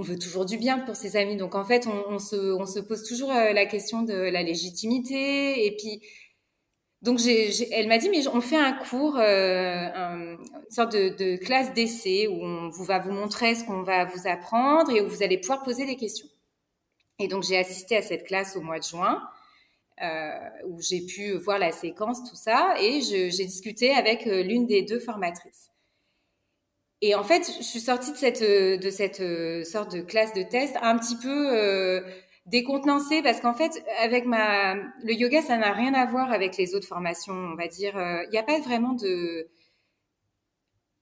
[0.00, 1.36] veut toujours du bien pour ses amis.
[1.36, 4.42] Donc en fait, on, on, se, on se, pose toujours euh, la question de la
[4.42, 5.66] légitimité.
[5.66, 6.00] Et puis,
[7.00, 12.26] donc elle m'a dit, mais on fait un cours, euh, une sorte de, classe d'essai
[12.26, 15.62] où on va vous montrer ce qu'on va vous apprendre et où vous allez pouvoir
[15.62, 16.26] poser des questions.
[17.20, 19.22] Et donc j'ai assisté à cette classe au mois de juin.
[20.00, 20.30] Euh,
[20.66, 24.82] où j'ai pu voir la séquence, tout ça, et j'ai discuté avec euh, l'une des
[24.82, 25.70] deux formatrices.
[27.00, 30.76] Et en fait, je suis sortie de cette, de cette sorte de classe de test
[30.82, 32.04] un petit peu
[32.48, 36.74] décontenancée parce qu'en fait, avec ma, le yoga, ça n'a rien à voir avec les
[36.74, 37.94] autres formations, on va dire.
[38.24, 39.48] Il n'y a pas vraiment de,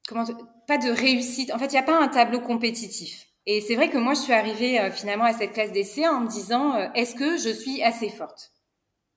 [0.09, 0.25] comment,
[0.67, 1.53] pas de réussite.
[1.53, 3.27] En fait, il n'y a pas un tableau compétitif.
[3.47, 6.29] Et c'est vrai que moi, je suis arrivée finalement à cette classe d'essai en me
[6.29, 8.53] disant, est-ce que je suis assez forte?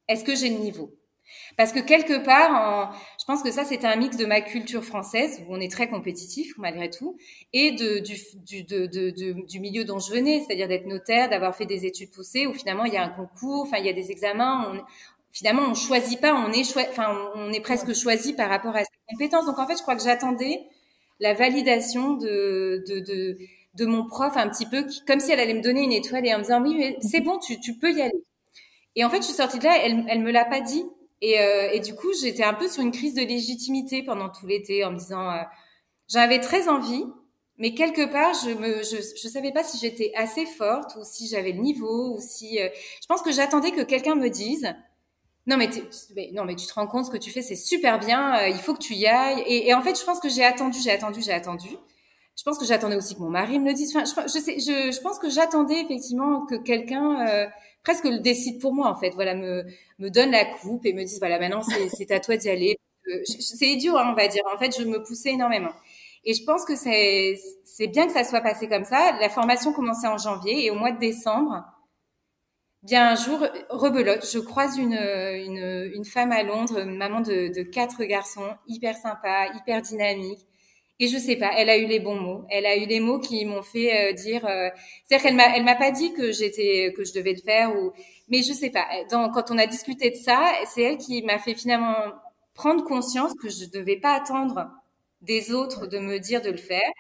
[0.08, 0.99] Est-ce que j'ai le niveau?
[1.58, 5.44] Parce que quelque part, je pense que ça, c'est un mix de ma culture française,
[5.48, 7.18] où on est très compétitif malgré tout,
[7.54, 12.54] et du, milieu dont je venais, c'est-à-dire d'être notaire, d'avoir fait des études poussées, où
[12.54, 14.84] finalement il y a un concours, enfin il y a des examens,
[15.32, 18.92] finalement on choisit pas, on est, enfin on est presque choisi par rapport à ses
[19.10, 19.46] compétences.
[19.46, 20.62] Donc en fait, je crois que j'attendais
[21.20, 22.84] la validation de,
[23.80, 26.40] mon prof un petit peu, comme si elle allait me donner une étoile et en
[26.40, 28.24] me disant oui, mais c'est bon, tu, tu peux y aller.
[28.96, 30.84] Et en fait, je suis sortie de là, elle, elle me l'a pas dit.
[31.22, 34.48] Et, euh, et, du coup, j'étais un peu sur une crise de légitimité pendant tout
[34.48, 35.42] l'été en me disant, euh,
[36.08, 37.04] j'avais très envie,
[37.58, 41.28] mais quelque part, je me, je, je savais pas si j'étais assez forte ou si
[41.28, 42.60] j'avais le niveau ou si.
[42.60, 42.70] Euh,
[43.02, 44.74] je pense que j'attendais que quelqu'un me dise,
[45.46, 45.70] non mais,
[46.16, 48.48] mais, non mais tu te rends compte ce que tu fais, c'est super bien, euh,
[48.48, 49.44] il faut que tu y ailles.
[49.46, 51.70] Et, et en fait, je pense que j'ai attendu, j'ai attendu, j'ai attendu.
[52.38, 53.94] Je pense que j'attendais aussi que mon mari me le dise.
[53.94, 57.50] Enfin, je, sais, je, je pense que j'attendais effectivement que quelqu'un
[57.84, 59.12] presque le décide pour moi en fait.
[59.12, 59.66] Voilà, me
[60.00, 62.78] me donne la coupe et me disent voilà maintenant c'est à toi d'y aller.
[63.28, 64.44] C'est idiot, hein, on va dire.
[64.54, 65.72] En fait, je me poussais énormément.
[66.26, 69.18] Et je pense que c'est c'est bien que ça soit passé comme ça.
[69.20, 71.64] La formation commençait en janvier et au mois de décembre,
[72.84, 77.62] bien un jour, rebelote, je croise une, une, une femme à Londres, maman de, de
[77.64, 80.40] quatre garçons, hyper sympa, hyper dynamique,
[81.00, 82.44] et je sais pas, elle a eu les bons mots.
[82.50, 84.46] Elle a eu les mots qui m'ont fait euh, dire.
[84.46, 84.70] Euh,
[85.06, 87.92] C'est-à-dire qu'elle m'a, elle m'a pas dit que j'étais, que je devais le faire ou.
[88.30, 88.86] Mais je sais pas.
[89.10, 91.96] Dans, quand on a discuté de ça, c'est elle qui m'a fait finalement
[92.54, 94.70] prendre conscience que je devais pas attendre
[95.22, 96.92] des autres de me dire de le faire.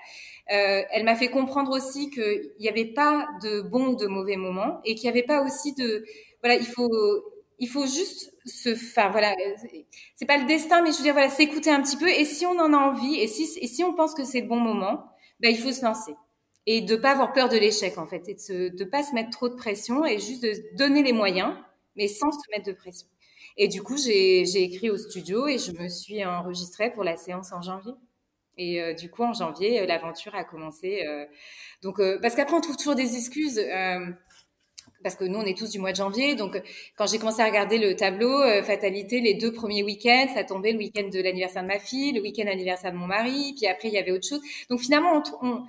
[0.52, 4.36] Euh, elle m'a fait comprendre aussi qu'il n'y avait pas de bons ou de mauvais
[4.36, 6.04] moments et qu'il n'y avait pas aussi de
[6.41, 6.89] voilà il faut
[7.60, 9.34] il faut juste se, enfin voilà,
[10.16, 12.10] c'est pas le destin, mais je veux dire voilà, s'écouter un petit peu.
[12.10, 14.47] Et si on en a envie, et si et si on pense que c'est le
[14.47, 15.05] bon moment,
[15.39, 16.14] ben il faut se lancer
[16.66, 19.32] et de pas avoir peur de l'échec en fait, et de, se, pas se mettre
[19.32, 21.55] trop de pression et juste de donner les moyens,
[21.95, 23.07] mais sans se mettre de pression.
[23.57, 27.18] Et du coup, j'ai j'ai écrit au studio et je me suis enregistrée pour la
[27.18, 27.93] séance en janvier.
[28.57, 31.05] Et euh, du coup, en janvier, euh, l'aventure a commencé.
[31.07, 31.26] Euh,
[31.82, 33.60] donc, parce qu'après, on trouve toujours des excuses
[35.04, 36.36] parce que nous, on est tous du mois de janvier.
[36.36, 36.62] Donc,
[36.95, 40.72] quand j'ai commencé à regarder le tableau, euh, fatalité, les deux premiers week-ends, ça tombait
[40.72, 43.89] le week-end de l'anniversaire de ma fille, le week-end anniversaire de mon mari, puis après,
[43.89, 44.41] il y avait autre chose.
[44.70, 45.64] Donc, finalement, on,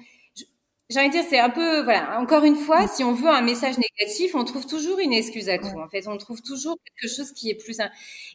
[0.91, 3.43] j'ai envie de dire, c'est un peu, voilà, encore une fois, si on veut un
[3.43, 5.79] message négatif, on trouve toujours une excuse à tout.
[5.79, 7.79] En fait, on trouve toujours quelque chose qui est plus.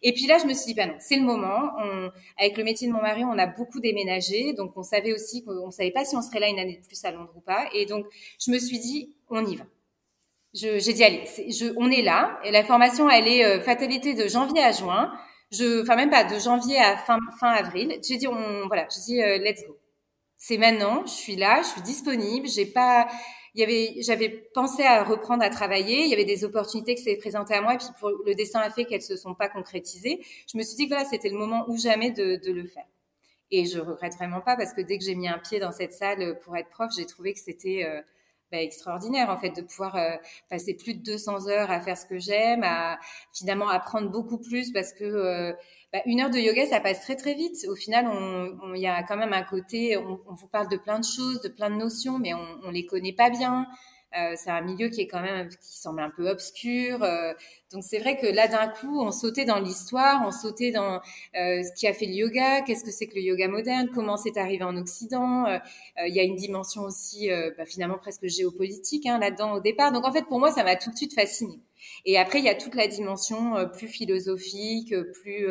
[0.01, 1.71] Et puis là, je me suis dit, bah non, c'est le moment.
[1.79, 5.43] On, avec le métier de mon mari, on a beaucoup déménagé, donc on savait aussi
[5.43, 7.67] qu'on savait pas si on serait là une année de plus à Londres ou pas.
[7.73, 8.05] Et donc,
[8.39, 9.65] je me suis dit, on y va
[10.55, 14.27] j'ai dit allez, je, on est là et la formation elle est euh, fatalité de
[14.27, 15.11] janvier à juin.
[15.51, 19.01] je, enfin même pas, de janvier à fin, fin avril, j'ai dit, on, voilà, j'ai
[19.01, 19.77] dit, euh, let's go.
[20.37, 23.07] C'est maintenant, je suis là, je suis disponible, j'ai pas,
[23.53, 27.03] il y avait, j'avais pensé à reprendre à travailler, il y avait des opportunités qui
[27.03, 29.49] s'étaient présentées à moi, et puis pour, le dessin a fait qu'elles se sont pas
[29.49, 30.19] concrétisées.
[30.51, 32.85] Je me suis dit que voilà, c'était le moment ou jamais de, de le faire.
[33.51, 35.93] Et je regrette vraiment pas parce que dès que j'ai mis un pied dans cette
[35.93, 38.01] salle pour être prof, j'ai trouvé que c'était euh,
[38.51, 40.15] bah, extraordinaire en fait de pouvoir euh,
[40.49, 42.99] passer plus de 200 heures à faire ce que j'aime, à
[43.33, 45.53] finalement apprendre beaucoup plus parce que euh,
[45.91, 47.65] bah, une heure de yoga ça passe très très vite.
[47.69, 48.07] Au final,
[48.75, 51.49] il y a quand même un côté, on, vous parle de plein de choses, de
[51.49, 53.67] plein de notions, mais on, on les connaît pas bien.
[54.17, 57.03] Euh, c'est un milieu qui est quand même qui semble un peu obscur.
[57.03, 57.33] Euh,
[57.71, 61.63] donc c'est vrai que là d'un coup, on sautait dans l'histoire, on sautait dans euh,
[61.63, 64.37] ce qui a fait le yoga, qu'est-ce que c'est que le yoga moderne, comment c'est
[64.37, 65.45] arrivé en Occident.
[66.05, 69.91] Il y a une dimension aussi bah, finalement presque géopolitique hein, là-dedans au départ.
[69.91, 71.59] Donc en fait pour moi ça m'a tout de suite fasciné.
[72.05, 75.47] Et après il y a toute la dimension plus philosophique, plus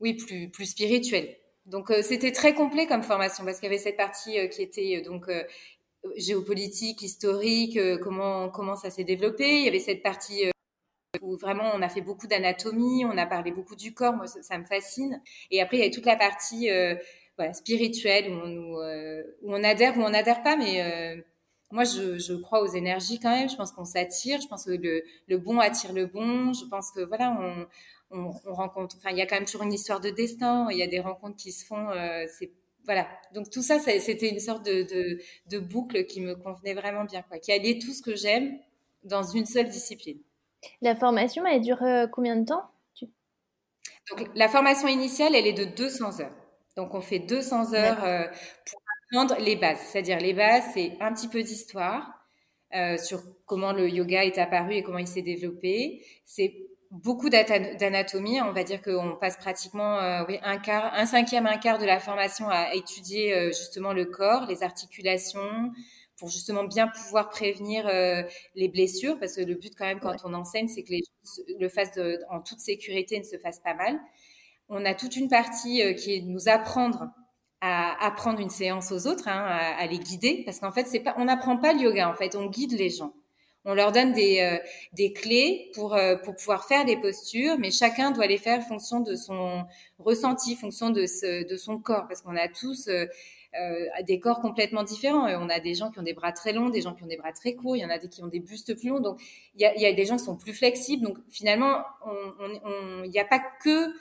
[0.00, 1.36] oui plus plus spirituelle.
[1.66, 5.30] Donc c'était très complet comme formation parce qu'il y avait cette partie qui était donc
[6.16, 9.58] géopolitique, historique, euh, comment comment ça s'est développé.
[9.58, 10.50] Il y avait cette partie euh,
[11.22, 14.58] où vraiment on a fait beaucoup d'anatomie, on a parlé beaucoup du corps, moi ça,
[14.58, 15.22] me fascine.
[15.50, 16.94] Et après il y a toute la partie euh,
[17.52, 18.82] spirituelle où on,
[19.42, 21.24] où on adhère ou on n'adhère pas, mais
[21.72, 23.48] moi je, je, crois aux énergies quand même.
[23.48, 26.52] Je pense qu'on s'attire, je pense que le, le, bon attire le bon.
[26.52, 27.66] Je pense que voilà on,
[28.10, 28.96] on, on rencontre.
[28.98, 30.68] Enfin il y a quand même toujours une histoire de destin.
[30.70, 31.88] Il y a des rencontres qui se font.
[32.28, 32.52] c'est
[32.84, 33.08] voilà.
[33.32, 37.52] Donc tout ça, c'était une sorte de, boucle qui me convenait vraiment bien, quoi, qui
[37.52, 38.58] alliait tout ce que j'aime
[39.02, 40.18] dans une seule discipline.
[40.80, 42.62] La formation, elle dure euh, combien de temps?
[44.10, 46.36] Donc la formation initiale, elle est de 200 heures.
[46.76, 48.26] Donc on fait 200 heures euh,
[48.66, 48.82] pour
[49.12, 49.78] apprendre les bases.
[49.78, 52.10] C'est-à-dire les bases, c'est un petit peu d'histoire
[52.74, 56.04] euh, sur comment le yoga est apparu et comment il s'est développé.
[56.24, 56.54] C'est
[56.94, 58.40] beaucoup d'anatomie.
[58.40, 61.84] On va dire qu'on passe pratiquement euh, oui, un quart, un cinquième, un quart de
[61.84, 65.72] la formation à étudier euh, justement le corps, les articulations,
[66.16, 68.22] pour justement bien pouvoir prévenir euh,
[68.54, 71.42] les blessures, parce que le but quand même quand on enseigne, c'est que les gens
[71.58, 71.98] le fassent
[72.30, 73.98] en toute sécurité, ne se fassent pas mal.
[74.68, 77.10] On a toute une partie qui est de nous apprendre
[77.60, 81.00] à apprendre une séance aux autres, hein, à, à, les guider, parce qu'en fait, c'est
[81.00, 83.14] pas, on n'apprend pas le yoga, en fait, on guide les gens.
[83.64, 84.58] On leur donne des, euh,
[84.92, 89.00] des clés pour, euh, pour pouvoir faire des postures, mais chacun doit les faire fonction
[89.00, 89.64] de son
[89.98, 93.06] ressenti, fonction de, ce, de son corps, parce qu'on a tous euh,
[94.06, 95.28] des corps complètement différents.
[95.28, 97.16] On a des gens qui ont des bras très longs, des gens qui ont des
[97.16, 99.00] bras très courts, il y en a des qui ont des bustes plus longs.
[99.00, 99.20] Donc,
[99.54, 101.04] il y a, y a des gens qui sont plus flexibles.
[101.04, 101.84] Donc, finalement,
[103.04, 103.92] il n'y a pas que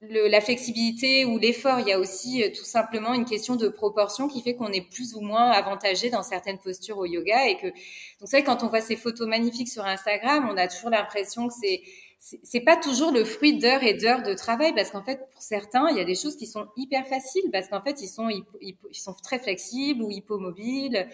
[0.00, 3.68] le, la flexibilité ou l'effort, il y a aussi euh, tout simplement une question de
[3.68, 7.56] proportion qui fait qu'on est plus ou moins avantagé dans certaines postures au yoga et
[7.56, 11.48] que donc c'est quand on voit ces photos magnifiques sur Instagram, on a toujours l'impression
[11.48, 11.82] que c'est
[12.20, 15.88] c'est pas toujours le fruit d'heures et d'heures de travail parce qu'en fait pour certains
[15.90, 18.76] il y a des choses qui sont hyper faciles parce qu'en fait ils sont ils,
[18.92, 21.08] sont très flexibles ou hypomobiles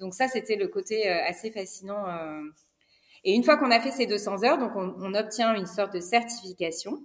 [0.00, 2.42] donc ça c'était le côté euh, assez fascinant euh.
[3.24, 5.94] et une fois qu'on a fait ces 200 heures donc on, on obtient une sorte
[5.94, 7.02] de certification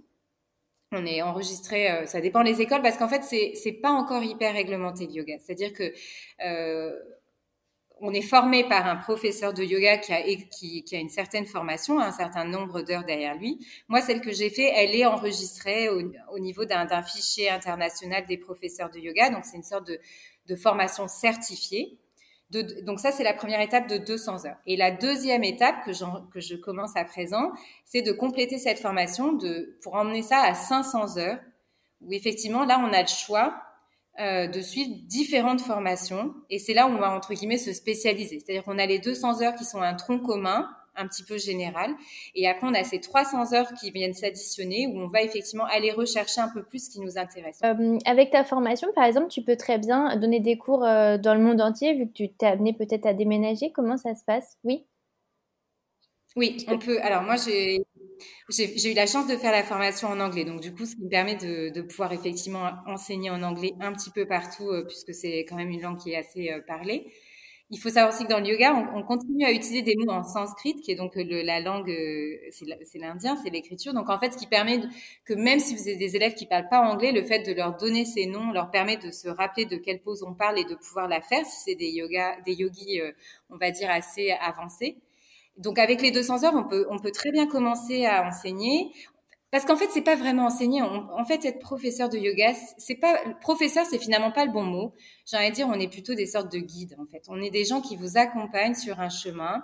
[0.91, 4.23] on est enregistré, euh, ça dépend des écoles, parce qu'en fait, c'est c'est pas encore
[4.23, 5.37] hyper réglementé le yoga.
[5.39, 5.91] C'est-à-dire que
[6.45, 6.91] euh,
[8.01, 12.45] on est formé par un professeur de yoga qui a, une certaine formation, un certain
[12.45, 13.65] nombre d'heures derrière lui.
[13.87, 18.37] Moi, celle que j'ai fait, elle est enregistrée au, au niveau d'un fichier international des
[18.37, 19.29] professeurs de yoga.
[19.29, 19.89] Donc, c'est une sorte
[20.47, 21.97] de formation certifiée
[22.51, 24.57] donc ça, c'est la première étape de 200 heures.
[24.65, 27.51] Et la deuxième étape que, je commence à présent,
[27.85, 29.37] c'est de compléter cette formation
[29.81, 31.39] pour emmener ça à 500 heures,
[32.01, 33.61] où effectivement, là, on a le choix
[34.19, 36.33] euh, de suivre différentes formations.
[36.49, 38.39] Et c'est là où on va, entre guillemets, se spécialiser.
[38.39, 41.91] C'est-à-dire qu'on a les 200 heures qui sont un tronc commun, un petit peu général.
[42.35, 45.91] Et après, on a ces 300 heures qui viennent s'additionner où on va effectivement aller
[45.91, 47.59] rechercher un peu plus ce qui nous intéresse.
[47.63, 51.33] Euh, avec ta formation, par exemple, tu peux très bien donner des cours euh, dans
[51.33, 53.71] le monde entier vu que tu t'es amené peut-être à déménager.
[53.71, 54.57] Comment ça se passe?
[54.63, 54.85] Oui?
[56.35, 56.99] Oui, on peut.
[57.01, 57.81] Alors moi, j'ai
[58.49, 61.03] j'ai eu la chance de faire la formation en anglais, donc du coup, ce qui
[61.03, 65.13] me permet de, de pouvoir effectivement enseigner en anglais un petit peu partout, euh, puisque
[65.13, 67.11] c'est quand même une langue qui est assez parlée.
[67.71, 70.11] Il faut savoir aussi que dans le yoga, on, on continue à utiliser des mots
[70.11, 73.91] en sanskrit, qui est donc le, la langue, euh, c'est l'indien, c'est l'écriture.
[73.93, 74.81] Donc en fait, ce qui permet
[75.25, 77.75] que même si vous avez des élèves qui parlent pas anglais, le fait de leur
[77.75, 80.75] donner ces noms leur permet de se rappeler de quelle pose on parle et de
[80.75, 81.91] pouvoir la faire si c'est des
[82.45, 83.11] des yogis, euh,
[83.49, 84.97] on va dire assez avancés.
[85.57, 88.91] Donc avec les 200 heures, on peut, on peut très bien commencer à enseigner.
[89.55, 90.81] Parce qu'en fait, c'est pas vraiment enseigner.
[90.81, 94.93] en fait, être professeur de yoga, c'est pas professeur, c'est finalement pas le bon mot.
[95.25, 96.93] J'ai envie de dire, on est plutôt des sortes de guides.
[96.99, 99.63] En fait, on est des gens qui vous accompagnent sur un chemin,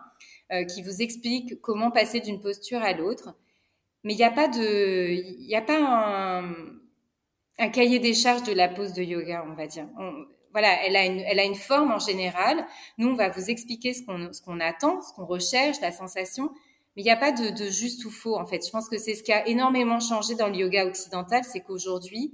[0.53, 3.35] euh, qui vous expliquent comment passer d'une posture à l'autre.
[4.05, 6.55] mais il n'y a pas de, il a pas un,
[7.59, 9.89] un, cahier des charges de la pose de yoga, on va dire.
[10.53, 12.65] voilà, elle a, une, elle a une forme en général.
[12.97, 16.49] Nous, on va vous expliquer ce qu'on ce qu'on attend, ce qu'on recherche, la sensation.
[16.95, 18.65] Mais il n'y a pas de, juste ou faux, en fait.
[18.65, 22.33] Je pense que c'est ce qui a énormément changé dans le yoga occidental, c'est qu'aujourd'hui,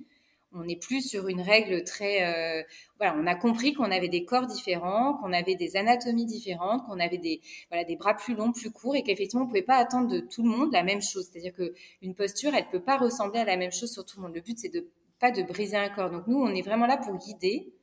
[0.53, 2.23] on n'est plus sur une règle très.
[2.23, 2.63] Euh,
[2.97, 6.99] voilà, on a compris qu'on avait des corps différents, qu'on avait des anatomies différentes, qu'on
[6.99, 10.07] avait des voilà des bras plus longs, plus courts, et qu'effectivement on pouvait pas attendre
[10.07, 11.29] de tout le monde la même chose.
[11.31, 14.23] C'est-à-dire que une posture, elle peut pas ressembler à la même chose sur tout le
[14.23, 14.35] monde.
[14.35, 14.87] Le but c'est de
[15.19, 16.09] pas de briser un corps.
[16.09, 17.73] Donc nous, on est vraiment là pour guider.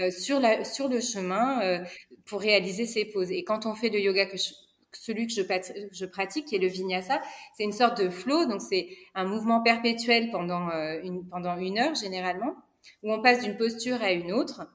[0.00, 1.84] Euh, sur, la, sur le chemin euh,
[2.24, 3.32] pour réaliser ces poses.
[3.32, 4.52] Et quand on fait le yoga que je,
[4.92, 7.20] celui que je, pratique, qui est le vinyasa,
[7.56, 11.78] c'est une sorte de flow, donc c'est un mouvement perpétuel pendant, euh, une, pendant une
[11.78, 12.54] heure généralement,
[13.02, 14.66] où on passe d'une posture à une autre.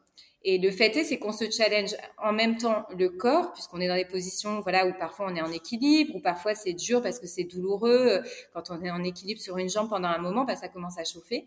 [0.45, 3.87] Et le fait est, c'est qu'on se challenge en même temps le corps, puisqu'on est
[3.87, 7.19] dans des positions, voilà, où parfois on est en équilibre, ou parfois c'est dur parce
[7.19, 8.21] que c'est douloureux.
[8.53, 11.05] Quand on est en équilibre sur une jambe pendant un moment, bah, ça commence à
[11.05, 11.45] chauffer.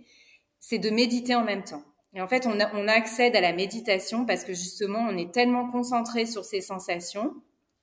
[0.61, 1.83] C'est de méditer en même temps.
[2.14, 5.71] Et en fait, on, on accède à la méditation parce que justement, on est tellement
[5.71, 7.35] concentré sur ces sensations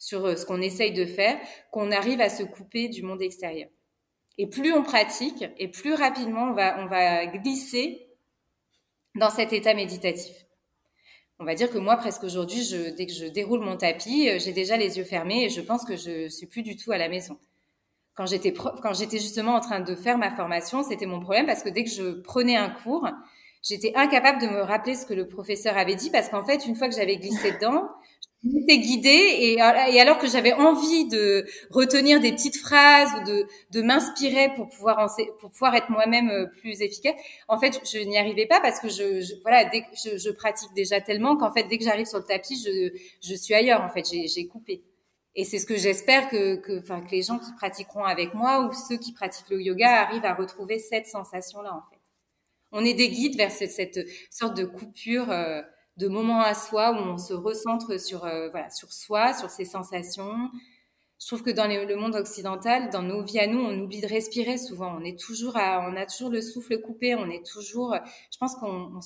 [0.04, 1.40] sur euh, ce qu'on essaye de faire,
[1.72, 3.70] qu'on arrive à se couper du monde extérieur.
[4.38, 8.08] Et plus on pratique, et plus rapidement on va, glisser
[9.16, 10.36] dans cet état méditatif.
[11.40, 14.40] On va dire que moi, presque aujourd'hui, je, dès que je déroule mon tapis, euh,
[14.40, 16.98] j'ai déjà les yeux fermés et je pense que je suis plus du tout à
[16.98, 17.40] la maison.
[18.16, 21.64] Quand j'étais quand j'étais justement en train de faire ma formation, c'était mon problème parce
[21.64, 23.08] que dès que je prenais un cours,
[23.64, 26.76] j'étais incapable de me rappeler ce que le professeur avait dit parce qu'en fait, une
[26.76, 27.90] fois que j'avais glissé dedans,
[28.44, 29.62] j'étais guidée et, et,
[30.02, 33.24] alors que j'avais envie de retenir des petites phrases ou
[33.72, 37.16] de, m'inspirer pour pouvoir être moi-même euh, plus efficace,
[37.48, 41.52] en fait, je n'y arrivais pas parce que je, voilà, je, pratique déjà tellement qu'en
[41.52, 42.64] fait, dès que j'arrive sur le tapis,
[43.22, 43.82] je, suis ailleurs.
[43.82, 44.84] En fait, j'ai coupé.
[45.36, 46.62] Et c'est ce que j'espère que,
[47.12, 50.80] les gens qui pratiqueront avec moi ou ceux qui pratiquent le yoga arrivent à retrouver
[50.80, 52.00] cette sensation-là, en fait.
[52.72, 54.00] On est des guides vers cette, cette
[54.32, 55.32] sorte de coupure.
[55.32, 55.62] Euh,
[55.98, 59.66] de moments à soi où on se recentre sur, euh, voilà, sur soi, sur ses
[59.66, 60.50] sensations.
[61.20, 64.08] Je trouve que dans le monde occidental, dans nos vies à nous, on oublie de
[64.08, 64.98] respirer souvent.
[65.00, 67.16] On est toujours à, on a toujours le souffle coupé.
[67.16, 67.96] On est toujours.
[68.32, 69.00] Je pense qu'on,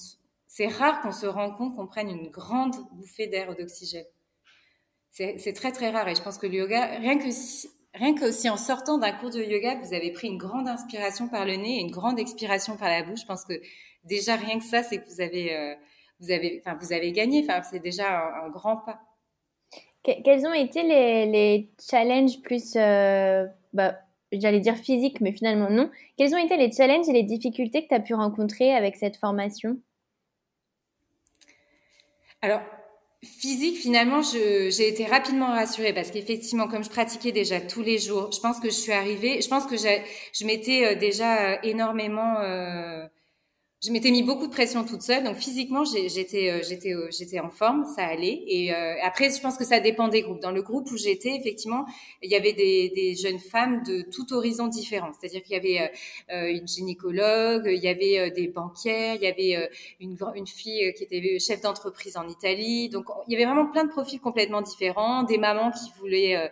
[0.48, 4.06] c'est rare qu'on se rende compte qu'on prenne une grande bouffée d'air d'oxygène.
[5.12, 6.08] C'est très très rare.
[6.08, 9.12] Et je pense que le yoga, rien que si, rien que si en sortant d'un
[9.12, 12.20] cours de yoga, vous avez pris une grande inspiration par le nez et une grande
[12.20, 13.54] expiration par la bouche, je pense que
[14.04, 15.76] déjà rien que ça, c'est que vous avez euh,
[16.20, 17.44] vous avez, enfin, vous avez gagné.
[17.44, 19.00] Enfin, c'est déjà un, grand pas.
[20.04, 24.00] quels ont été les, les challenges plus, euh, bah,
[24.32, 25.90] j'allais dire physiques, mais finalement non.
[26.18, 29.18] Quels ont été les challenges et les difficultés que tu as pu rencontrer avec cette
[29.18, 29.78] formation?
[32.42, 32.62] Alors,
[33.24, 38.32] physique, finalement, j'ai été rapidement rassurée parce qu'effectivement, comme je pratiquais déjà tous les jours,
[38.32, 42.36] je pense que je suis arrivée, je pense que je m'étais euh, déjà euh, énormément
[43.84, 47.40] je m'étais mis beaucoup de pression toute seule, donc physiquement j'étais euh, j'étais euh, j'étais
[47.40, 48.42] en forme, ça allait.
[48.48, 50.42] Et euh, après, je pense que ça dépend des groupes.
[50.42, 51.86] Dans le groupe où j'étais, effectivement,
[52.24, 55.12] il y avait des, des jeunes femmes de tout horizon différent.
[55.20, 55.92] C'est-à-dire qu'il y avait
[56.30, 59.70] une gynécologue, il y avait des banquières, il y avait
[60.00, 62.90] une une fille qui était chef d'entreprise en Italie.
[62.90, 66.50] Donc il y avait vraiment plein de profils complètement différents, des mamans qui voulaient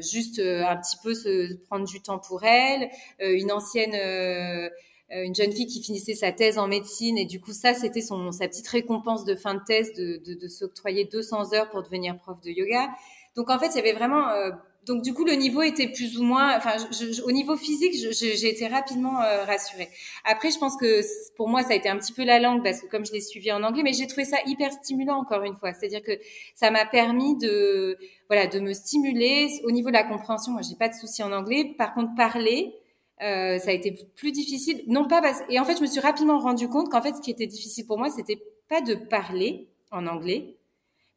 [0.00, 2.90] juste un petit peu se prendre du temps pour elles,
[3.20, 4.68] une ancienne euh,
[5.10, 8.30] une jeune fille qui finissait sa thèse en médecine et du coup ça c'était son
[8.30, 12.18] sa petite récompense de fin de thèse de, de, de s'octroyer 200 heures pour devenir
[12.18, 12.90] prof de yoga.
[13.34, 14.50] Donc en fait il y avait vraiment euh,
[14.86, 18.48] donc du coup le niveau était plus ou moins enfin je, au niveau physique j'ai
[18.48, 19.88] été rapidement euh, rassurée.
[20.24, 21.02] Après je pense que
[21.36, 23.20] pour moi ça a été un petit peu la langue parce que comme je l'ai
[23.20, 25.72] suivi en anglais mais j'ai trouvé ça hyper stimulant encore une fois.
[25.72, 26.12] C'est-à-dire que
[26.54, 27.96] ça m'a permis de
[28.28, 30.52] voilà de me stimuler au niveau de la compréhension.
[30.52, 31.74] Moi j'ai pas de souci en anglais.
[31.78, 32.74] Par contre parler
[33.22, 34.82] euh, ça a été plus difficile.
[34.86, 35.40] Non pas parce...
[35.48, 37.86] Et en fait, je me suis rapidement rendu compte qu'en fait, ce qui était difficile
[37.86, 40.56] pour moi, c'était pas de parler en anglais,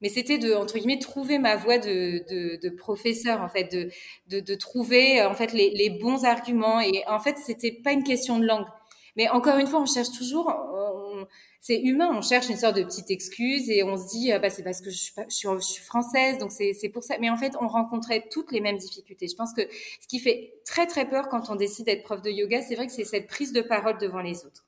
[0.02, 3.72] mais c'était de entre guillemets trouver ma voix de, professeur en fait
[4.28, 8.46] de, trouver en fait les, bons arguments et en fait c'était pas une question de
[8.46, 8.66] langue
[9.16, 10.50] mais encore une fois on cherche toujours
[11.60, 12.10] c'est humain.
[12.14, 14.82] On cherche une sorte de petite excuse et on se dit, ah bah, c'est parce
[14.82, 17.16] que je suis, française, donc c'est pour ça.
[17.20, 19.28] Mais en fait, on rencontrait toutes les mêmes difficultés.
[19.28, 22.32] Je pense que ce qui fait très très peur quand on décide d'être prof de
[22.32, 24.66] yoga, c'est vrai que c'est cette prise de parole devant les autres.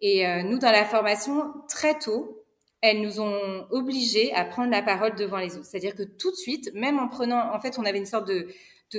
[0.00, 2.44] Et euh, nous, dans la formation, très tôt,
[2.82, 5.64] elles nous ont obligés à prendre la parole devant les autres.
[5.64, 8.48] C'est-à-dire que tout de suite, même en prenant, en fait, on avait une sorte de,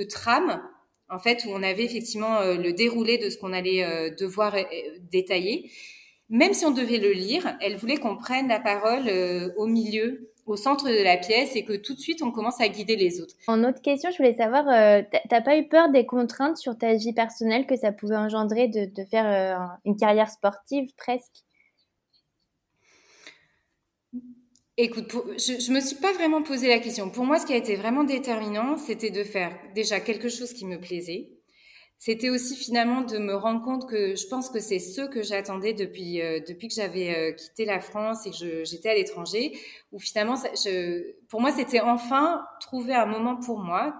[0.04, 0.60] trame,
[1.08, 4.54] en fait, où on avait effectivement euh, le déroulé de ce qu'on allait euh, devoir
[5.10, 5.70] détailler
[6.28, 10.30] même si on devait le lire, elle voulait qu'on prenne la parole euh, au milieu
[10.48, 13.20] au centre de la pièce et que tout de suite on commence à guider les
[13.20, 13.34] autres.
[13.46, 16.94] En autre question, je voulais savoir, euh, t'as pas eu peur des contraintes sur ta
[16.94, 21.44] vie personnelle que ça pouvait engendrer de, de faire euh, une carrière sportive presque?
[24.78, 27.10] Écoute, je, je me suis pas vraiment posé la question.
[27.10, 30.64] Pour moi, ce qui a été vraiment déterminant, c'était de faire déjà quelque chose qui
[30.64, 31.30] me plaisait,
[31.98, 35.72] c'était aussi finalement de me rendre compte que je pense que c'est ce que j'attendais
[35.72, 39.58] depuis euh, depuis que j'avais euh, quitté la France et que j'étais à l'étranger
[39.90, 40.36] où finalement
[41.28, 43.98] pour moi c'était enfin trouver un moment pour moi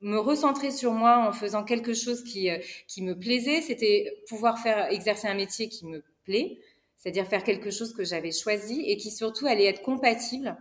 [0.00, 3.60] me recentrer sur moi en faisant quelque chose qui euh, qui me plaisait.
[3.60, 6.58] C'était pouvoir faire exercer un métier qui me plaît
[6.96, 10.56] c'est-à-dire faire quelque chose que j'avais choisi et qui surtout allait être compatible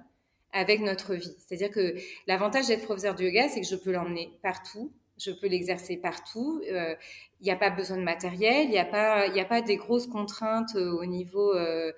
[0.51, 1.33] avec notre vie.
[1.39, 1.95] C'est-à-dire que
[2.27, 6.61] l'avantage d'être professeur de yoga c'est que je peux l'emmener partout je peux l'exercer partout.
[6.65, 6.95] Il euh,
[7.41, 10.07] n'y a pas besoin de matériel, il n'y a pas, il a pas des grosses
[10.07, 11.91] contraintes euh, au niveau euh,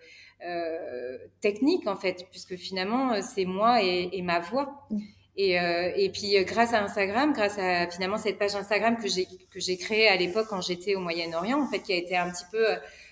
[1.41, 4.85] technique en fait, puisque finalement c'est moi et, ma voix.
[4.89, 4.99] Mm.
[5.37, 5.55] Et,
[5.97, 9.75] et, puis grâce à Instagram, grâce à finalement cette page Instagram que j'ai que j'ai
[9.75, 12.65] créée à l'époque quand j'étais au Moyen-Orient, en fait, qui a été un petit peu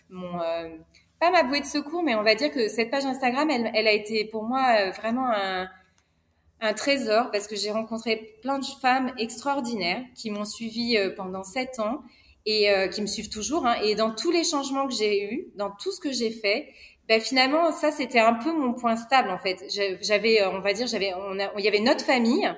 [0.10, 0.40] mon
[1.20, 3.88] pas ma bouée de secours, mais on va dire que cette page Instagram, elle, elle
[3.88, 5.68] a été pour moi vraiment un,
[6.64, 11.44] un trésor parce que j'ai rencontré plein de femmes extraordinaires qui m'ont suivi euh, pendant
[11.44, 12.02] sept ans
[12.46, 13.66] et euh, qui me suivent toujours.
[13.66, 13.76] Hein.
[13.84, 16.70] Et dans tous les changements que j'ai eus, dans tout ce que j'ai fait,
[17.10, 19.66] ben finalement, ça c'était un peu mon point stable en fait.
[20.02, 22.50] J'avais, euh, on va dire, j'avais, on il y avait notre famille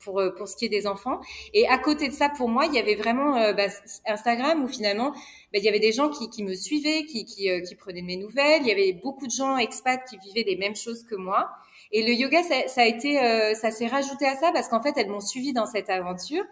[0.00, 1.20] pour pour ce qui est des enfants,
[1.52, 3.66] et à côté de ça, pour moi, il y avait vraiment bah,
[4.06, 5.12] Instagram où finalement,
[5.52, 8.16] ben, il y avait des gens qui, qui me suivaient, qui qui, qui prenaient mes
[8.16, 8.62] nouvelles.
[8.62, 11.50] Il y avait beaucoup de gens expats qui vivaient les mêmes choses que moi.
[11.92, 14.82] Et le yoga, ça, ça a été, euh, ça s'est rajouté à ça parce qu'en
[14.82, 16.44] fait, elles m'ont suivi dans cette aventure.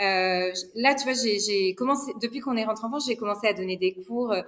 [0.00, 3.52] Euh, là, tu vois, j'ai commencé depuis qu'on est rentré en France, j'ai commencé à
[3.52, 4.40] donner des cours euh,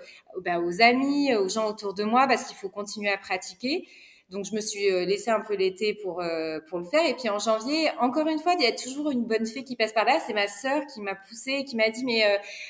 [0.45, 3.87] bah, aux amis, aux gens autour de moi, parce qu'il faut continuer à pratiquer.
[4.31, 6.23] Donc, je me suis euh, laissé un peu l'été pour
[6.71, 7.07] pour le faire.
[7.07, 9.77] Et puis en janvier, encore une fois, il y a toujours une bonne fée qui
[9.77, 10.19] passe par là.
[10.27, 12.23] C'est ma sœur qui m'a poussée, qui m'a dit, mais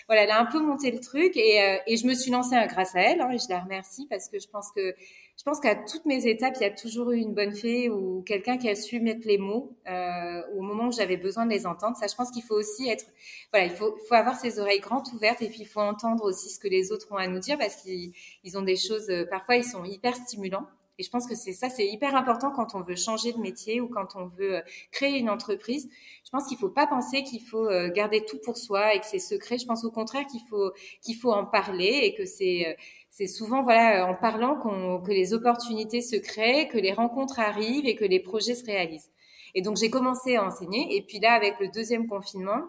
[0.08, 2.66] voilà, elle a un peu monté le truc, et, et je me suis lancée hein,
[2.66, 3.20] grâce à elle.
[3.20, 4.94] Hein, et je la remercie parce que je pense que
[5.42, 8.22] je pense qu'à toutes mes étapes, il y a toujours eu une bonne fée ou
[8.22, 11.66] quelqu'un qui a su mettre les mots euh, au moment où j'avais besoin de les
[11.66, 11.96] entendre.
[11.96, 13.06] Ça, je pense qu'il faut aussi être,
[13.50, 16.48] voilà, il faut, faut avoir ses oreilles grandes ouvertes et puis il faut entendre aussi
[16.48, 18.12] ce que les autres ont à nous dire parce qu'ils
[18.44, 20.68] ils ont des choses, euh, parfois ils sont hyper stimulants.
[20.98, 23.80] Et je pense que c'est ça, c'est hyper important quand on veut changer de métier
[23.80, 24.62] ou quand on veut euh,
[24.92, 25.88] créer une entreprise.
[26.24, 29.06] Je pense qu'il faut pas penser qu'il faut euh, garder tout pour soi et que
[29.06, 29.58] c'est secret.
[29.58, 30.70] Je pense au contraire qu'il faut
[31.00, 32.76] qu'il faut en parler et que c'est
[33.12, 37.94] c'est souvent voilà en parlant que les opportunités se créent, que les rencontres arrivent et
[37.94, 39.10] que les projets se réalisent.
[39.54, 42.62] Et donc j'ai commencé à enseigner et puis là avec le deuxième confinement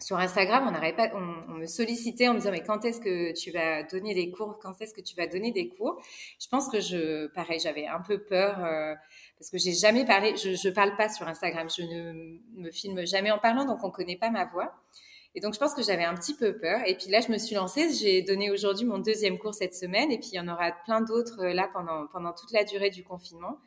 [0.00, 0.70] sur Instagram,
[1.48, 4.58] on me sollicitait en me disant mais quand est-ce que tu vas donner des cours,
[4.60, 6.00] quand est-ce que tu vas donner des cours?
[6.38, 8.94] Je pense que je, pareil, j'avais un peu peur euh,
[9.38, 13.06] parce que j'ai jamais parlé, je, je parle pas sur Instagram, je ne me filme
[13.06, 14.74] jamais en parlant, donc on connaît pas ma voix.
[15.38, 16.80] Et donc, je pense que j'avais un petit peu peur.
[16.84, 17.94] Et puis là, je me suis lancée.
[17.94, 20.10] J'ai donné aujourd'hui mon deuxième cours cette semaine.
[20.10, 22.90] Et puis, il y en aura plein d'autres euh, là pendant, pendant toute la durée
[22.90, 23.60] du confinement.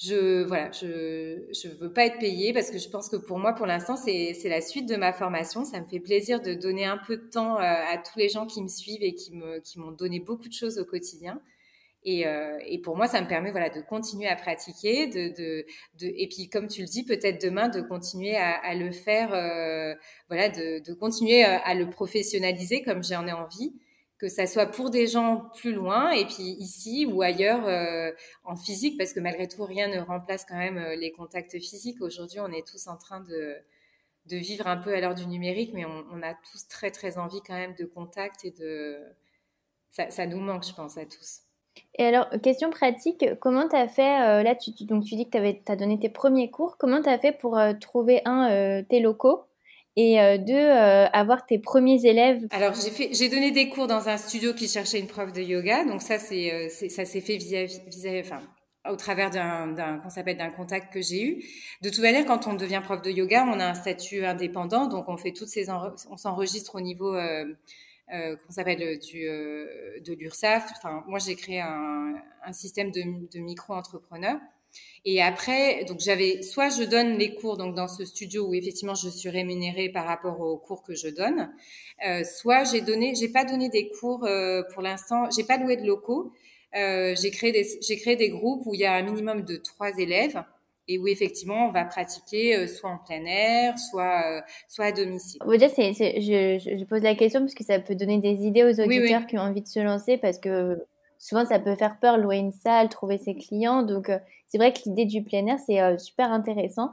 [0.00, 3.52] Je, voilà, je, je veux pas être payée parce que je pense que pour moi,
[3.52, 5.64] pour l'instant, c'est, la suite de ma formation.
[5.64, 8.48] Ça me fait plaisir de donner un peu de temps euh, à tous les gens
[8.48, 11.40] qui me suivent et qui me, qui m'ont donné beaucoup de choses au quotidien.
[12.04, 15.66] Et, euh, et, pour moi, ça me permet voilà de continuer à pratiquer, de, de,
[16.00, 19.94] de et puis comme tu le dis, peut-être demain de continuer à, le faire, euh,
[20.28, 23.72] voilà, de, de, continuer euh, à le professionnaliser comme j'en ai envie,
[24.18, 28.96] que ça soit pour des gens plus loin et puis ici ou ailleurs en physique,
[28.98, 32.00] parce que malgré tout, rien ne remplace quand même les contacts physiques.
[32.00, 33.56] Aujourd'hui, on est tous en train de
[34.26, 37.40] de vivre un peu à l'heure du numérique, mais on, a tous très très envie
[37.42, 38.98] quand même de contact et de
[39.90, 41.42] ça nous manque, je pense, à tous.
[41.98, 45.38] Et alors, question pratique, comment tu as fait, euh, là, tu, donc tu dis que
[45.38, 48.82] tu as donné tes premiers cours, comment tu as fait pour euh, trouver, un, euh,
[48.88, 49.44] tes locaux
[49.96, 52.46] et deux, avoir tes premiers élèves?
[52.50, 56.00] Alors, j'ai, donné des cours dans un studio qui cherchait une prof de yoga, donc
[56.00, 57.66] ça, c'est, ça s'est fait via,
[58.20, 58.40] enfin,
[58.90, 61.44] au travers d'un, contact que j'ai eu.
[61.82, 65.08] De toute manière, quand on devient prof de yoga, on a un statut indépendant, donc
[65.08, 67.44] on fait toutes ces, on s'enregistre au niveau euh,
[68.12, 70.70] qu'on s'appelle euh, du euh, de l'URSSAF.
[70.76, 73.02] Enfin, moi j'ai créé un, un système de,
[73.32, 74.38] de micro-entrepreneurs.
[75.04, 78.94] Et après, donc j'avais soit je donne les cours donc dans ce studio où effectivement
[78.94, 81.52] je suis rémunérée par rapport aux cours que je donne,
[82.06, 85.76] euh, soit j'ai donné, j'ai pas donné des cours euh, pour l'instant, j'ai pas loué
[85.76, 86.32] de locaux.
[86.74, 89.56] Euh, j'ai créé des j'ai créé des groupes où il y a un minimum de
[89.56, 90.42] trois élèves
[90.92, 94.92] et où effectivement on va pratiquer euh, soit en plein air, soit euh, soit à
[94.92, 95.40] domicile.
[95.74, 99.26] C'est, je, je, pose la question parce que ça peut donner des idées aux auditeurs
[99.26, 100.78] qui ont envie de se lancer parce que
[101.18, 103.82] souvent ça peut faire peur louer une salle, trouver ses clients.
[103.82, 104.10] Donc
[104.48, 106.90] c'est vrai que l'idée du plein air c'est super intéressant.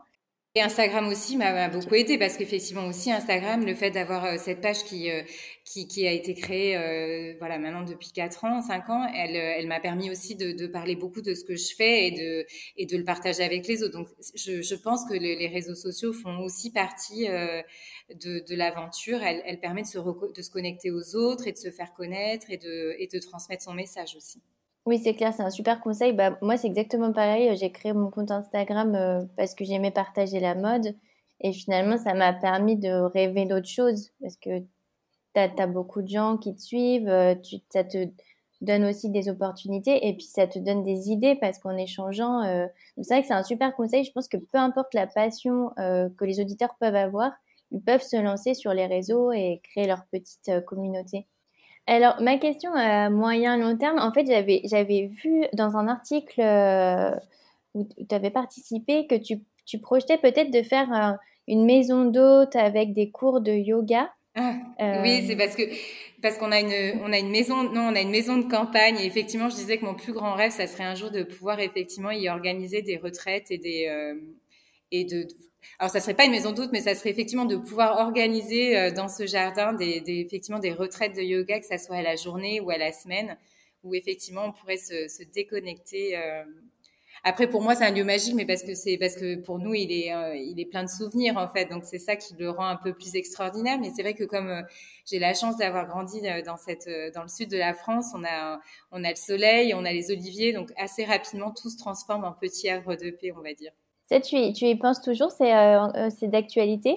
[0.55, 4.61] Et Instagram aussi m'a beaucoup aidé parce qu'effectivement aussi Instagram, le fait d'avoir euh, cette
[4.61, 5.21] page qui, euh,
[5.63, 10.09] qui, a été créée euh, voilà maintenant depuis 4 ans, 5 ans, elle, m'a permis
[10.09, 12.47] aussi de, parler beaucoup de ce que je fais et de,
[12.77, 13.95] et de le partager avec les autres.
[13.95, 19.21] Donc je, pense que les réseaux sociaux font aussi partie de, l'aventure.
[19.21, 22.57] Elle, permet de se, de se connecter aux autres et de se faire connaître et
[22.57, 24.41] de transmettre son message aussi.
[24.85, 26.13] Oui, c'est clair, c'est un super conseil.
[26.13, 27.55] Bah, moi, c'est exactement pareil.
[27.57, 30.95] J'ai créé mon compte Instagram euh, parce que j'aimais partager la mode.
[31.41, 34.59] Et finalement, ça m'a permis de rêver d'autres choses parce que
[35.35, 37.07] tu as, beaucoup de gens qui te suivent.
[37.07, 38.07] Euh, tu, ça te
[38.61, 42.67] donne aussi des opportunités et puis ça te donne des idées parce qu'en échangeant, euh,
[43.01, 44.03] c'est vrai que c'est un super conseil.
[44.03, 47.31] Je pense que peu importe la passion que les auditeurs peuvent avoir,
[47.71, 51.27] ils peuvent se lancer sur les réseaux et créer leur petite communauté.
[51.89, 56.39] Alors, ma question à moyen long terme, en fait, j'avais, j'avais vu dans un article
[56.39, 57.09] euh,
[57.73, 61.17] où tu avais participé que tu, tu projetais peut-être de faire euh,
[61.47, 64.07] une maison d'hôte avec des cours de yoga.
[64.35, 64.53] Ah,
[65.01, 65.63] oui, euh, c'est parce que
[66.21, 68.97] parce qu'on a une on a une maison non on a une maison de campagne
[68.99, 71.59] et effectivement je disais que mon plus grand rêve ça serait un jour de pouvoir
[71.59, 73.89] effectivement y organiser des retraites et des
[74.91, 75.27] et de
[75.77, 78.91] alors ça serait pas une maison d'hôte, mais ça serait effectivement de pouvoir organiser euh,
[78.91, 82.59] dans ce jardin des, effectivement des retraites de yoga, que ça soit à la journée
[82.59, 83.37] ou à la semaine,
[83.83, 86.17] où effectivement on pourrait se, se déconnecter.
[86.17, 86.43] Euh.
[87.23, 89.73] Après pour moi c'est un lieu magique, mais parce que c'est parce que pour nous
[89.73, 92.49] il est euh, il est plein de souvenirs en fait, donc c'est ça qui le
[92.49, 93.77] rend un peu plus extraordinaire.
[93.79, 94.63] Mais c'est vrai que comme
[95.05, 98.59] j'ai la chance d'avoir grandi dans cette dans le sud de la France, on a
[98.91, 102.33] on a le soleil, on a les oliviers, donc assez rapidement tout se transforme en
[102.33, 103.71] petit havre de paix, on va dire.
[104.09, 106.95] Ça, tu, tu y penses toujours C'est euh, euh d'actualité?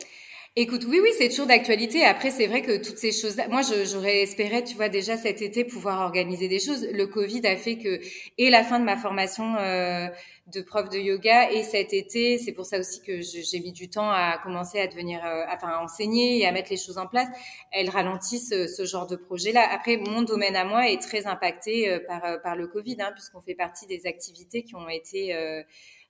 [0.57, 2.05] Écoute, oui, oui, c'est toujours d'actualité.
[2.05, 5.65] Après, c'est vrai que toutes ces choses-là, moi, j'aurais espéré, tu vois, déjà cet été
[5.65, 6.87] pouvoir organiser des choses.
[6.91, 8.01] Le Covid a fait que,
[8.39, 10.09] et la fin de ma formation euh,
[10.47, 13.91] de prof de yoga, et cet été, c'est pour ça aussi que j'ai mis du
[13.91, 15.21] temps à commencer à devenir,
[15.53, 17.29] enfin, à enseigner et à mettre les choses en place.
[17.73, 19.67] Elles ralentissent ce genre de projet-là.
[19.71, 21.99] Après, mon domaine à moi est très impacté
[22.43, 25.35] par le Covid, hein, puisqu'on fait partie des activités qui ont été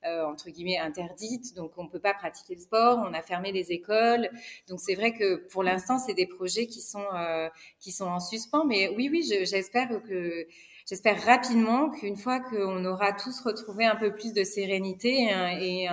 [0.04, 4.28] entre guillemets interdites, donc on peut pas pratiquer le sport, on a fermé les écoles,
[4.68, 7.48] donc c'est vrai que pour l'instant c'est des projets qui sont euh,
[7.80, 10.46] qui sont en suspens, mais oui oui j'espère que
[10.88, 15.30] j'espère rapidement qu'une fois qu'on aura tous retrouvé un peu plus de sérénité
[15.60, 15.88] et,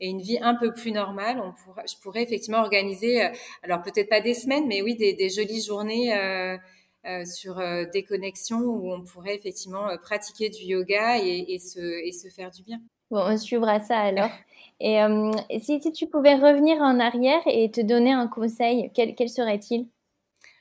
[0.00, 3.28] une vie un peu plus normale, on pourra, je pourrais effectivement organiser, euh,
[3.62, 6.14] alors peut-être pas des semaines, mais oui des, jolies journées.
[6.16, 6.56] Euh,
[7.04, 7.56] euh, sur
[7.92, 12.52] des connexions où on pourrait effectivement pratiquer du yoga et, et, se, et se faire
[12.52, 12.80] du bien.
[13.12, 14.30] Bon, on suivra ça alors.
[14.80, 19.28] Et euh, si, tu pouvais revenir en arrière et te donner un conseil, quel, quel
[19.28, 19.86] serait-il?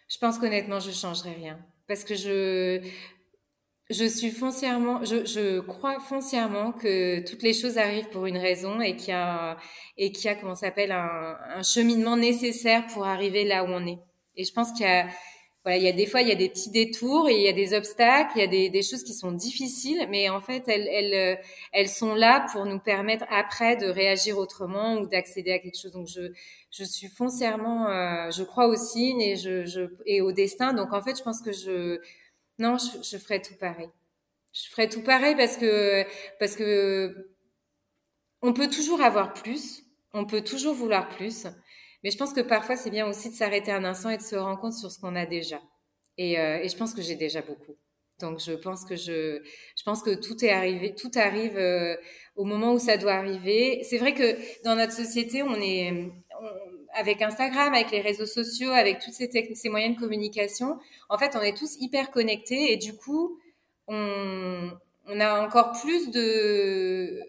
[0.08, 1.58] Je pense qu'honnêtement, je ne changerais rien.
[1.88, 2.86] Parce que je,
[3.89, 8.80] je suis foncièrement, je, je, crois foncièrement que toutes les choses arrivent pour une raison
[8.80, 9.58] et qu'il y a,
[9.97, 13.88] et qu'il y a comment s'appelle, un, un cheminement nécessaire pour arriver là où on
[13.88, 13.99] est.
[14.36, 15.08] Et je pense qu'il y a,
[15.64, 17.53] voilà, il y a des fois, il y a des petits détours il y a
[17.53, 20.88] des obstacles, il y a des, des choses qui sont difficiles, mais en fait, elles,
[20.88, 21.41] elles, euh,
[21.72, 25.91] elles sont là pour nous permettre après de réagir autrement ou d'accéder à quelque chose.
[25.91, 26.32] Donc, je,
[26.72, 30.74] je suis foncièrement, euh, je crois au signe et je, je, et au destin.
[30.74, 31.99] Donc, en fait, je pense que je,
[32.59, 33.89] non, je, je ferai tout pareil.
[34.53, 36.05] Je ferai tout pareil parce que,
[36.39, 37.30] parce que
[38.41, 39.84] on peut toujours avoir plus,
[40.14, 41.45] on peut toujours vouloir plus.
[42.04, 44.36] Mais je pense que parfois, c'est bien aussi de s'arrêter un instant et de se
[44.36, 45.62] rendre compte sur ce qu'on a déjà.
[46.18, 47.76] Et, euh, je pense que j'ai déjà beaucoup.
[48.20, 49.41] Donc, je pense que je,
[49.78, 51.95] je pense que tout est arrivé, tout arrive euh,
[52.36, 53.84] au moment où ça doit arriver.
[53.84, 56.12] C'est vrai que dans notre société, on est,
[56.93, 60.78] avec Instagram, avec les réseaux sociaux, avec tous ces, moyens de communication,
[61.10, 63.39] en fait, on est tous hyper connectés et du coup,
[63.88, 64.70] on
[65.08, 67.22] a encore plus de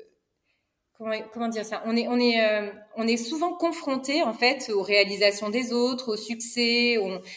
[1.32, 1.82] comment, dire ça?
[1.86, 6.12] On est, on est, euh, on est souvent confronté en fait aux réalisations des autres,
[6.12, 6.96] au succès.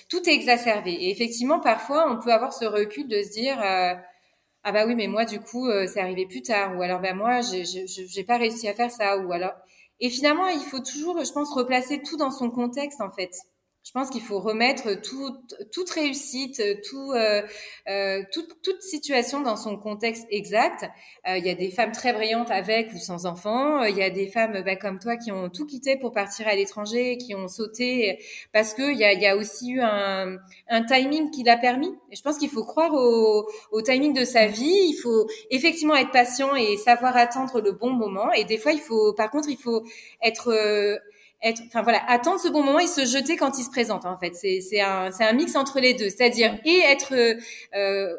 [0.09, 0.91] tout est exacerbé.
[0.91, 3.93] Et effectivement, parfois, on peut avoir ce recul de se dire euh,
[4.63, 6.77] ah bah oui, mais moi du coup, euh, c'est arrivé plus tard.
[6.77, 9.17] Ou alors bah moi, j'ai pas réussi à faire ça.
[9.17, 9.53] Ou alors
[9.99, 13.31] et finalement, il faut toujours, je pense, replacer tout dans son contexte en fait
[13.85, 16.59] je pense qu'il faut remettre toute réussite,
[16.89, 17.43] tout, euh,
[17.87, 20.89] euh, toute, toute, situation dans son contexte exact.
[21.27, 23.83] Euh, il y a des femmes très brillantes avec ou sans enfants.
[23.83, 26.55] Il y a des femmes bah, comme toi qui ont tout quitté pour partir à
[26.55, 28.17] l'étranger, qui ont sauté
[28.51, 31.93] parce que il y a, y a, aussi eu un, un timing qui l'a permis.
[32.11, 34.87] Et je pense qu'il faut croire au, au, timing de sa vie.
[34.89, 38.31] Il faut effectivement être patient et savoir attendre le bon moment.
[38.33, 39.83] Et des fois, il faut, par contre, il faut
[40.23, 40.99] être
[41.45, 44.05] être, enfin voilà, attendre ce bon moment et se jeter quand il se présente.
[44.05, 48.17] En fait, c'est c'est un c'est un mix entre les deux, c'est-à-dire et être euh,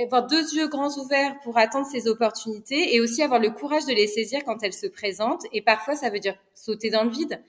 [0.00, 3.92] avoir deux yeux grands ouverts pour attendre ses opportunités et aussi avoir le courage de
[3.92, 5.42] les saisir quand elles se présentent.
[5.52, 7.42] Et parfois, ça veut dire sauter dans le vide.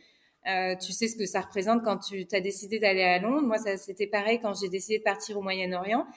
[0.47, 3.43] Euh, tu sais ce que ça représente quand tu as décidé d'aller à Londres.
[3.43, 6.07] Moi, ça c'était pareil quand j'ai décidé de partir au Moyen-Orient.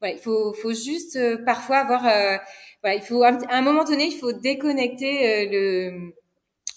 [0.00, 2.36] Voilà, il faut, faut juste euh, parfois avoir, euh,
[2.82, 6.12] voilà, il faut à un moment donné, il faut déconnecter le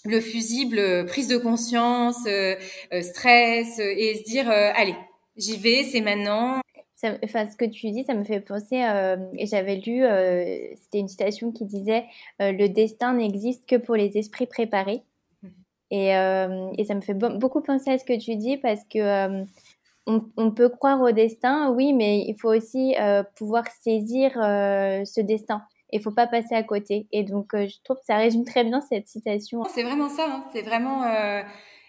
[0.04, 2.26] le fusible, prise de conscience,
[3.02, 4.94] stress, et se dire allez,
[5.36, 6.60] j'y vais, c'est maintenant.
[6.94, 8.76] Ça, enfin, ce que tu dis, ça me fait penser,
[9.38, 10.04] et j'avais lu,
[10.82, 12.04] c'était une citation qui disait
[12.38, 15.02] Le destin n'existe que pour les esprits préparés.
[15.90, 18.98] Et, euh, et, ça me fait beaucoup penser à ce que tu dis parce que
[18.98, 19.44] euh,
[20.06, 25.20] on, on, peut croire au destin, oui, mais il faut aussi euh, pouvoir saisir ce
[25.20, 25.62] destin.
[25.92, 27.06] Il faut pas passer à côté.
[27.12, 29.64] Et donc, je trouve que ça résume très bien cette citation.
[29.64, 30.26] C'est vraiment ça.
[30.28, 30.44] Hein.
[30.52, 31.02] C'est vraiment,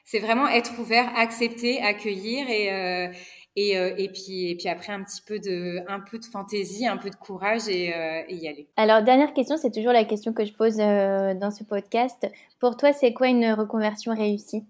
[0.03, 3.11] c'est vraiment être ouvert, accepter, accueillir et
[3.55, 6.87] et, euh, et, puis, et puis après, un petit peu de, un peu de fantaisie,
[6.87, 8.69] un peu de courage et, euh, et y aller.
[8.77, 12.29] Alors, dernière question, c'est toujours la question que je pose euh, dans ce podcast.
[12.59, 14.63] Pour toi, c'est quoi une reconversion réussie?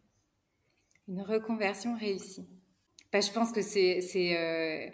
[1.08, 2.48] Une reconversion réussie
[3.14, 4.02] bah, Je pense que c'est...
[4.02, 4.94] c'est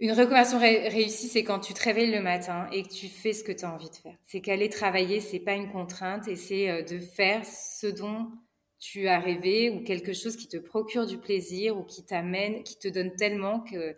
[0.00, 3.44] une reconversion réussie, c'est quand tu te réveilles le matin et que tu fais ce
[3.44, 4.16] que tu as envie de faire.
[4.24, 8.30] C'est qu'aller travailler, c'est pas une contrainte et c'est de faire ce dont
[8.80, 12.78] tu as rêvé ou quelque chose qui te procure du plaisir ou qui t'amène, qui
[12.78, 13.94] te donne tellement que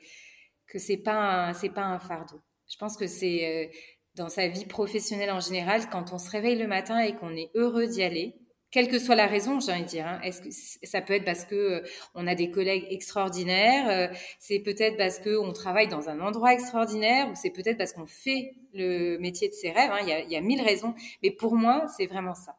[0.66, 2.40] que c'est pas c'est pas un fardeau.
[2.68, 3.72] Je pense que c'est euh,
[4.16, 7.50] dans sa vie professionnelle en général quand on se réveille le matin et qu'on est
[7.54, 8.34] heureux d'y aller,
[8.72, 10.06] quelle que soit la raison, j'ai envie de dire.
[10.06, 10.18] Hein.
[10.24, 11.80] Est-ce que ça peut être parce que euh,
[12.14, 16.54] on a des collègues extraordinaires, euh, c'est peut-être parce que on travaille dans un endroit
[16.54, 19.90] extraordinaire, ou c'est peut-être parce qu'on fait le métier de ses rêves.
[19.92, 19.98] Hein.
[20.02, 22.56] Il, y y a mille raisons, mais pour moi, c'est vraiment ça.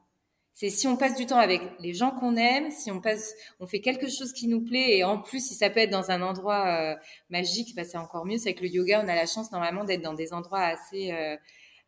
[0.56, 3.66] C'est si on passe du temps avec les gens qu'on aime, si on passe, on
[3.66, 6.22] fait quelque chose qui nous plaît, et en plus, si ça peut être dans un
[6.22, 6.96] endroit euh,
[7.32, 8.38] magique, bah, c'est encore mieux.
[8.38, 11.36] C'est avec le yoga, on a la chance normalement d'être dans des endroits assez euh,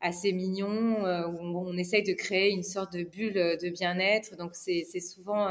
[0.02, 4.36] assez mignons euh, où on, on, essaye de créer une sorte de bulle de bien-être.
[4.38, 5.50] Donc c'est souvent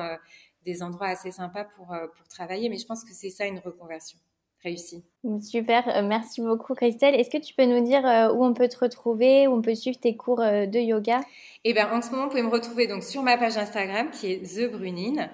[0.65, 2.69] des endroits assez sympas pour pour travailler.
[2.69, 4.19] Mais je pense que c'est ça une reconversion
[4.63, 5.05] réussie.
[5.43, 7.15] Super, merci beaucoup Christelle.
[7.15, 8.03] Est-ce que tu peux nous dire
[8.35, 11.21] où on peut te retrouver, où on peut suivre tes cours de yoga?
[11.65, 14.33] Eh bien, en ce moment, vous pouvez me retrouver donc sur ma page Instagram qui
[14.33, 15.31] est The Brunine.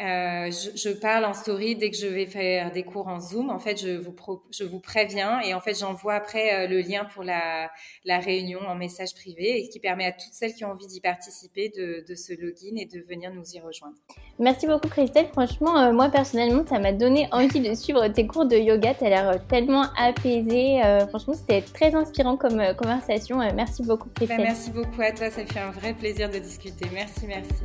[0.00, 3.50] Euh, je, je, parle en story dès que je vais faire des cours en Zoom.
[3.50, 4.14] En fait, je vous,
[4.50, 7.70] je vous préviens et en fait, j'envoie après euh, le lien pour la,
[8.06, 11.02] la, réunion en message privé et qui permet à toutes celles qui ont envie d'y
[11.02, 13.94] participer de, de, se login et de venir nous y rejoindre.
[14.38, 15.26] Merci beaucoup, Christelle.
[15.32, 18.94] Franchement, euh, moi personnellement, ça m'a donné envie de suivre tes cours de yoga.
[18.94, 20.80] Tu as l'air tellement apaisée.
[21.10, 23.36] Franchement, c'était très inspirant comme conversation.
[23.54, 24.40] merci beaucoup, bah, Christelle.
[24.40, 25.30] merci beaucoup à toi.
[25.30, 26.86] Ça fait un vrai plaisir de discuter.
[26.90, 27.64] Merci, merci.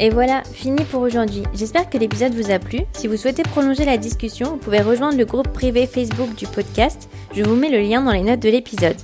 [0.00, 1.42] Et voilà, fini pour aujourd'hui.
[1.54, 2.82] J'espère que l'épisode vous a plu.
[2.92, 7.08] Si vous souhaitez prolonger la discussion, vous pouvez rejoindre le groupe privé Facebook du podcast.
[7.34, 8.94] Je vous mets le lien dans les notes de l'épisode.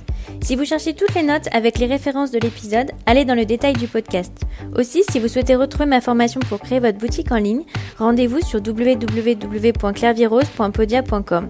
[0.41, 3.73] Si vous cherchez toutes les notes avec les références de l'épisode, allez dans le détail
[3.73, 4.31] du podcast.
[4.77, 7.63] Aussi, si vous souhaitez retrouver ma formation pour créer votre boutique en ligne,
[7.97, 11.49] rendez-vous sur www.clairvirose.podia.com.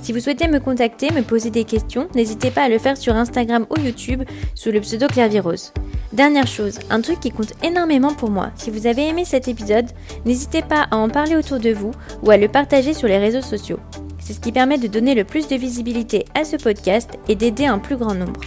[0.00, 3.14] Si vous souhaitez me contacter, me poser des questions, n'hésitez pas à le faire sur
[3.14, 4.22] Instagram ou YouTube
[4.54, 5.72] sous le pseudo Clairvirose.
[6.12, 8.50] Dernière chose, un truc qui compte énormément pour moi.
[8.56, 9.86] Si vous avez aimé cet épisode,
[10.24, 13.42] n'hésitez pas à en parler autour de vous ou à le partager sur les réseaux
[13.42, 13.80] sociaux.
[14.18, 17.66] C'est ce qui permet de donner le plus de visibilité à ce podcast et d'aider
[17.66, 18.40] un plus grand nombre.